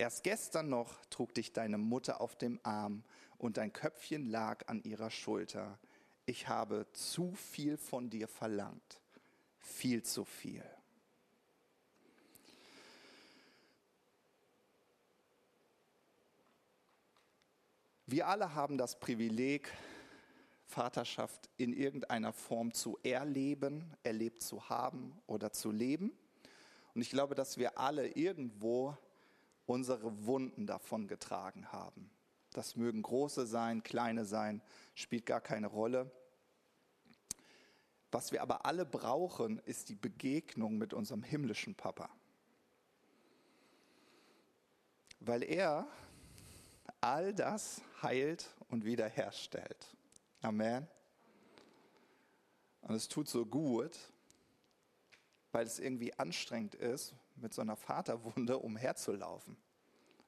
Erst 0.00 0.22
gestern 0.22 0.70
noch 0.70 1.04
trug 1.10 1.34
dich 1.34 1.52
deine 1.52 1.76
Mutter 1.76 2.22
auf 2.22 2.34
dem 2.34 2.58
Arm 2.62 3.04
und 3.36 3.58
dein 3.58 3.70
Köpfchen 3.70 4.24
lag 4.24 4.66
an 4.66 4.82
ihrer 4.82 5.10
Schulter. 5.10 5.78
Ich 6.24 6.48
habe 6.48 6.86
zu 6.94 7.34
viel 7.34 7.76
von 7.76 8.08
dir 8.08 8.26
verlangt. 8.26 9.02
Viel 9.58 10.02
zu 10.02 10.24
viel. 10.24 10.64
Wir 18.06 18.26
alle 18.26 18.54
haben 18.54 18.78
das 18.78 18.98
Privileg, 18.98 19.70
Vaterschaft 20.64 21.50
in 21.58 21.74
irgendeiner 21.74 22.32
Form 22.32 22.72
zu 22.72 22.98
erleben, 23.02 23.84
erlebt 24.02 24.42
zu 24.42 24.70
haben 24.70 25.20
oder 25.26 25.52
zu 25.52 25.70
leben. 25.70 26.10
Und 26.94 27.02
ich 27.02 27.10
glaube, 27.10 27.34
dass 27.34 27.58
wir 27.58 27.76
alle 27.76 28.08
irgendwo 28.08 28.96
unsere 29.70 30.26
Wunden 30.26 30.66
davon 30.66 31.06
getragen 31.06 31.70
haben. 31.70 32.10
Das 32.52 32.74
mögen 32.74 33.02
große 33.02 33.46
sein, 33.46 33.84
kleine 33.84 34.24
sein, 34.24 34.60
spielt 34.96 35.26
gar 35.26 35.40
keine 35.40 35.68
Rolle. 35.68 36.10
Was 38.10 38.32
wir 38.32 38.42
aber 38.42 38.66
alle 38.66 38.84
brauchen, 38.84 39.60
ist 39.60 39.88
die 39.88 39.94
Begegnung 39.94 40.76
mit 40.76 40.92
unserem 40.92 41.22
himmlischen 41.22 41.76
Papa. 41.76 42.10
Weil 45.20 45.44
er 45.44 45.86
all 47.00 47.32
das 47.32 47.80
heilt 48.02 48.50
und 48.70 48.84
wiederherstellt. 48.84 49.96
Amen. 50.42 50.88
Und 52.80 52.96
es 52.96 53.06
tut 53.06 53.28
so 53.28 53.46
gut, 53.46 53.96
weil 55.52 55.64
es 55.64 55.78
irgendwie 55.78 56.12
anstrengend 56.14 56.74
ist, 56.74 57.14
mit 57.40 57.54
so 57.54 57.62
einer 57.62 57.76
Vaterwunde 57.76 58.58
umherzulaufen. 58.58 59.56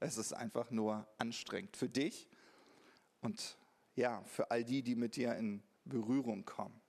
Es 0.01 0.17
ist 0.17 0.33
einfach 0.33 0.71
nur 0.71 1.07
anstrengend 1.19 1.77
für 1.77 1.89
dich 1.89 2.29
und 3.21 3.57
ja, 3.95 4.23
für 4.25 4.51
all 4.51 4.65
die, 4.65 4.83
die 4.83 4.97
mit 4.97 5.17
dir 5.17 5.35
in 5.37 5.63
Berührung 5.85 6.45
kommen. 6.45 6.81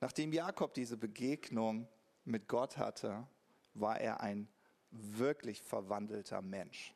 Nachdem 0.00 0.32
Jakob 0.32 0.74
diese 0.74 0.96
Begegnung 0.96 1.88
mit 2.24 2.48
Gott 2.48 2.76
hatte, 2.76 3.26
war 3.74 4.00
er 4.00 4.20
ein 4.20 4.48
wirklich 4.90 5.62
verwandelter 5.62 6.42
Mensch. 6.42 6.94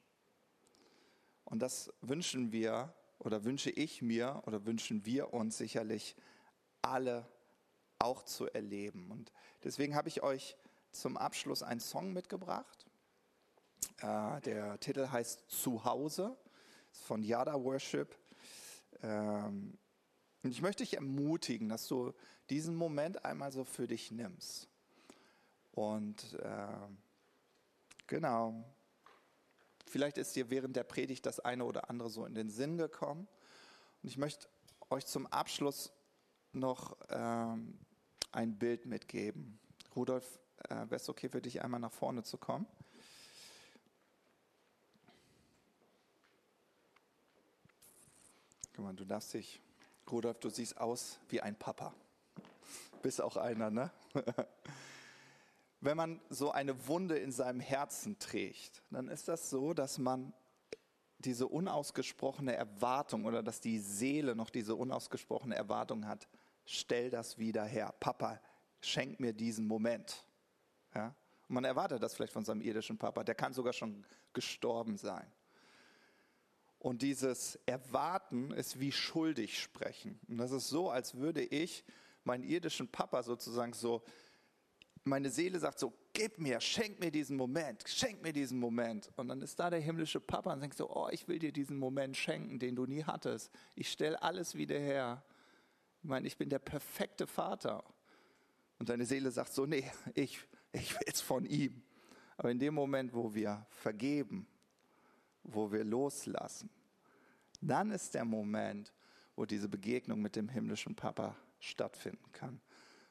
Und 1.45 1.61
das 1.61 1.93
wünschen 2.01 2.53
wir 2.53 2.95
oder 3.19 3.45
wünsche 3.45 3.71
ich 3.71 4.03
mir 4.03 4.43
oder 4.47 4.65
wünschen 4.67 5.05
wir 5.05 5.33
uns 5.33 5.59
sicherlich 5.59 6.17
alle 6.83 7.27
auch 7.99 8.23
zu 8.23 8.47
erleben. 8.47 9.11
Und 9.11 9.33
deswegen 9.65 9.95
habe 9.95 10.09
ich 10.09 10.23
euch 10.23 10.57
zum 11.01 11.17
Abschluss 11.17 11.63
einen 11.63 11.81
Song 11.81 12.13
mitgebracht. 12.13 12.87
Äh, 13.99 14.41
der 14.43 14.79
Titel 14.81 15.09
heißt 15.09 15.51
Zuhause, 15.51 16.37
ist 16.93 17.03
von 17.03 17.23
Yada 17.23 17.55
Worship. 17.55 18.17
Ähm, 19.03 19.79
und 20.43 20.51
ich 20.51 20.63
möchte 20.63 20.83
dich 20.83 20.95
ermutigen, 20.95 21.69
dass 21.69 21.89
du 21.89 22.13
diesen 22.51 22.75
Moment 22.75 23.25
einmal 23.25 23.53
so 23.53 23.65
für 23.65 23.87
dich 23.87 24.11
nimmst. 24.11 24.69
Und 25.73 26.35
äh, 26.35 26.89
genau, 28.07 28.65
Vielleicht 29.89 30.19
ist 30.19 30.37
dir 30.37 30.51
während 30.51 30.77
der 30.77 30.85
Predigt 30.85 31.25
das 31.27 31.41
eine 31.41 31.65
oder 31.65 31.89
andere 31.89 32.11
so 32.11 32.27
in 32.27 32.35
den 32.35 32.51
Sinn 32.51 32.77
gekommen. 32.77 33.27
Und 34.03 34.09
ich 34.09 34.19
möchte 34.19 34.49
euch 34.91 35.07
zum 35.07 35.27
Abschluss 35.27 35.93
noch 36.53 36.97
ähm, 37.09 37.79
ein 38.31 38.59
Bild 38.59 38.87
mitgeben. 38.87 39.59
Rudolf, 39.97 40.39
äh, 40.69 40.75
wäre 40.75 40.97
es 40.97 41.09
okay 41.09 41.29
für 41.29 41.41
dich, 41.41 41.63
einmal 41.63 41.81
nach 41.81 41.93
vorne 41.93 42.23
zu 42.23 42.39
kommen? 42.39 42.67
Guck 48.75 48.85
mal, 48.85 48.95
du 48.95 49.05
darfst 49.05 49.35
dich, 49.35 49.61
Rudolf, 50.11 50.39
du 50.39 50.51
siehst 50.51 50.79
aus 50.79 51.19
wie 51.29 51.41
ein 51.41 51.59
Papa. 51.59 51.93
Bist 53.03 53.21
auch 53.21 53.37
einer, 53.37 53.71
ne? 53.71 53.91
wenn 55.81 55.97
man 55.97 56.21
so 56.29 56.51
eine 56.51 56.87
Wunde 56.87 57.19
in 57.19 57.33
seinem 57.33 57.61
Herzen 57.61 58.19
trägt, 58.19 58.83
dann 58.91 59.09
ist 59.09 59.29
das 59.29 59.51
so, 59.51 59.75
dass 59.75 59.99
man 59.99 60.33
diese 61.19 61.47
unausgesprochene 61.49 62.55
Erwartung 62.55 63.25
oder 63.25 63.43
dass 63.43 63.61
die 63.61 63.79
Seele 63.79 64.37
noch 64.37 64.51
diese 64.51 64.75
unausgesprochene 64.75 65.55
Erwartung 65.55 66.07
hat, 66.07 66.29
stell 66.65 67.11
das 67.11 67.39
wieder 67.39 67.65
her. 67.65 67.95
Papa, 67.99 68.41
schenk 68.81 69.19
mir 69.19 69.33
diesen 69.33 69.67
Moment. 69.67 70.25
Ja? 70.99 71.15
Und 71.49 71.55
man 71.55 71.65
erwartet 71.65 72.03
das 72.03 72.15
vielleicht 72.15 72.33
von 72.33 72.45
seinem 72.45 72.61
irdischen 72.61 72.99
Papa, 72.99 73.23
der 73.25 73.35
kann 73.35 73.53
sogar 73.53 73.73
schon 73.73 74.05
gestorben 74.33 74.97
sein. 74.97 75.27
Und 76.81 77.03
dieses 77.03 77.57
Erwarten 77.67 78.51
ist 78.51 78.79
wie 78.79 78.93
schuldig 78.93 79.61
sprechen. 79.61 80.21
Und 80.29 80.39
das 80.39 80.51
ist 80.53 80.69
so, 80.69 80.91
als 80.91 81.17
würde 81.17 81.43
ich 81.43 81.85
meinen 82.25 82.45
irdischen 82.45 82.89
Papa 82.89 83.23
sozusagen 83.23 83.73
so 83.73 84.05
meine 85.05 85.31
Seele 85.31 85.59
sagt 85.59 85.79
so, 85.79 85.93
gib 86.13 86.39
mir, 86.39 86.61
schenk 86.61 87.01
mir 87.01 87.11
diesen 87.11 87.37
Moment, 87.37 87.85
schenk 87.87 88.23
mir 88.23 88.33
diesen 88.33 88.59
Moment. 88.59 89.11
Und 89.17 89.29
dann 89.29 89.41
ist 89.41 89.59
da 89.59 89.71
der 89.71 89.81
himmlische 89.81 90.21
Papa 90.21 90.53
und 90.53 90.61
denkt 90.61 90.77
so, 90.77 90.91
oh, 90.91 91.09
ich 91.11 91.27
will 91.27 91.39
dir 91.39 91.53
diesen 91.53 91.79
Moment 91.79 92.17
schenken, 92.17 92.59
den 92.59 92.77
du 92.77 92.85
nie 92.85 93.05
hattest. 93.05 93.51
Ich 93.75 93.91
stelle 93.91 94.21
alles 94.23 94.55
wieder 94.55 94.79
her. 94.79 95.25
Ich 96.03 96.09
meine, 96.09 96.27
ich 96.27 96.37
bin 96.37 96.51
der 96.51 96.59
perfekte 96.59 97.27
Vater. 97.27 97.83
Und 98.79 98.89
deine 98.89 99.07
Seele 99.07 99.31
sagt 99.31 99.53
so, 99.53 99.67
nee, 99.67 99.91
ich, 100.15 100.41
ich 100.73 100.95
will 100.95 101.07
es 101.07 101.21
von 101.21 101.45
ihm. 101.45 101.83
Aber 102.37 102.51
in 102.51 102.59
dem 102.59 102.75
Moment, 102.75 103.15
wo 103.15 103.35
wir 103.35 103.67
vergeben, 103.71 104.47
wo 105.43 105.73
wir 105.73 105.85
loslassen, 105.85 106.71
dann 107.61 107.91
ist 107.91 108.15
der 108.15 108.25
Moment, 108.25 108.93
wo 109.35 109.45
diese 109.45 109.69
Begegnung 109.69 110.21
mit 110.21 110.37
dem 110.37 110.49
himmlischen 110.49 110.95
Papa 110.95 111.37
stattfinden 111.59 112.31
kann. 112.33 112.61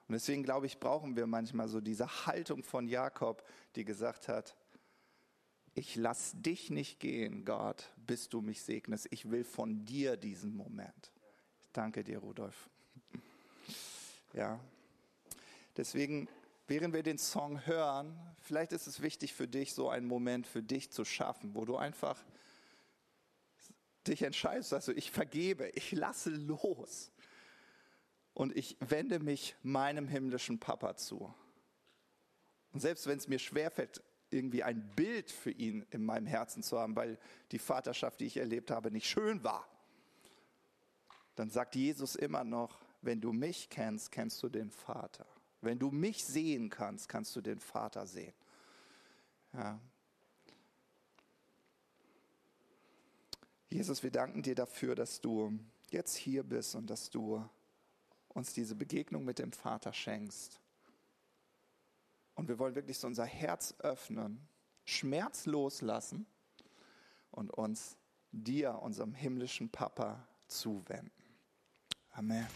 Und 0.08 0.14
deswegen 0.14 0.43
glaube 0.43 0.66
ich, 0.66 0.80
brauchen 0.80 1.18
wir 1.18 1.28
manchmal 1.28 1.68
so 1.68 1.82
diese 1.82 2.26
Haltung 2.26 2.64
von 2.64 2.88
Jakob, 2.88 3.45
die 3.76 3.84
gesagt 3.84 4.30
hat, 4.30 4.55
ich 5.74 5.95
lass 5.95 6.34
dich 6.36 6.70
nicht 6.70 6.99
gehen, 6.99 7.45
Gott, 7.45 7.93
bis 7.97 8.30
du 8.30 8.41
mich 8.41 8.64
segnest. 8.64 9.08
Ich 9.12 9.30
will 9.30 9.43
von 9.43 9.86
dir 9.86 10.18
diesen 10.18 10.55
Moment. 10.55 11.12
Ich 11.62 11.72
danke 11.72 12.03
dir, 12.03 12.20
Rudolf. 12.20 12.70
Ja. 14.34 14.60
Deswegen 15.76 16.28
während 16.68 16.93
wir 16.93 17.03
den 17.03 17.18
Song 17.18 17.65
hören, 17.65 18.20
vielleicht 18.41 18.74
ist 18.74 18.88
es 18.88 19.01
wichtig 19.01 19.34
für 19.34 19.47
dich, 19.47 19.74
so 19.74 19.89
einen 19.89 20.05
Moment 20.05 20.45
für 20.45 20.61
dich 20.61 20.91
zu 20.91 21.05
schaffen, 21.05 21.55
wo 21.55 21.65
du 21.65 21.78
einfach 21.78 22.24
dich 24.05 24.22
entscheidest, 24.22 24.74
also 24.74 24.91
ich 24.91 25.11
vergebe, 25.11 25.70
ich 25.70 25.91
lasse 25.91 26.30
los 26.30 27.11
und 28.34 28.55
ich 28.55 28.78
wende 28.80 29.20
mich 29.20 29.55
meinem 29.63 30.07
himmlischen 30.07 30.59
Papa 30.59 30.95
zu. 30.95 31.34
Und 32.72 32.80
selbst 32.80 33.07
wenn 33.07 33.18
es 33.18 33.28
mir 33.28 33.39
schwerfällt, 33.39 34.01
irgendwie 34.30 34.63
ein 34.63 34.91
Bild 34.95 35.32
für 35.32 35.51
ihn 35.51 35.86
in 35.89 36.03
meinem 36.03 36.26
Herzen 36.26 36.63
zu 36.63 36.80
haben, 36.80 36.95
weil 36.95 37.18
die 37.51 37.59
Vaterschaft, 37.59 38.20
die 38.20 38.26
ich 38.26 38.38
erlebt 38.38 38.72
habe, 38.72 38.91
nicht 38.91 39.09
schön 39.09 39.43
war, 39.43 39.68
dann 41.36 41.49
sagt 41.49 41.76
Jesus 41.76 42.15
immer 42.15 42.43
noch, 42.43 42.80
wenn 43.01 43.22
du 43.22 43.32
mich 43.32 43.70
kennst, 43.70 44.11
kennst 44.11 44.41
du 44.43 44.49
den 44.49 44.70
Vater. 44.72 45.26
Wenn 45.62 45.80
du 45.80 45.91
mich 45.91 46.24
sehen 46.24 46.70
kannst, 46.70 47.10
kannst 47.10 47.36
du 47.36 47.41
den 47.41 47.60
Vater 47.60 48.05
sehen. 48.05 48.34
Ja. 49.53 49.80
Jesus, 53.70 54.03
wir 54.03 54.12
danken 54.12 54.43
dir 54.43 54.55
dafür, 54.55 54.95
dass 54.95 55.20
du 55.20 55.60
jetzt 55.89 56.16
hier 56.16 56.43
bist 56.43 56.76
und 56.76 56.89
dass 56.89 57.10
du 57.10 57.43
uns 58.30 58.53
diese 58.53 58.76
Begegnung 58.76 59.26
mit 59.26 59.39
dem 59.39 59.51
Vater 59.51 59.93
schenkst. 59.93 60.60
Und 62.36 62.47
wir 62.47 62.60
wollen 62.60 62.76
wirklich 62.76 62.99
so 62.99 63.08
unser 63.08 63.26
Herz 63.26 63.74
öffnen, 63.80 64.47
Schmerz 64.86 65.47
loslassen 65.47 66.28
und 67.32 67.51
uns 67.51 67.97
dir, 68.32 68.80
unserem 68.80 69.14
himmlischen 69.14 69.70
Papa, 69.70 70.28
zuwenden. 70.47 71.12
Amen. 72.12 72.47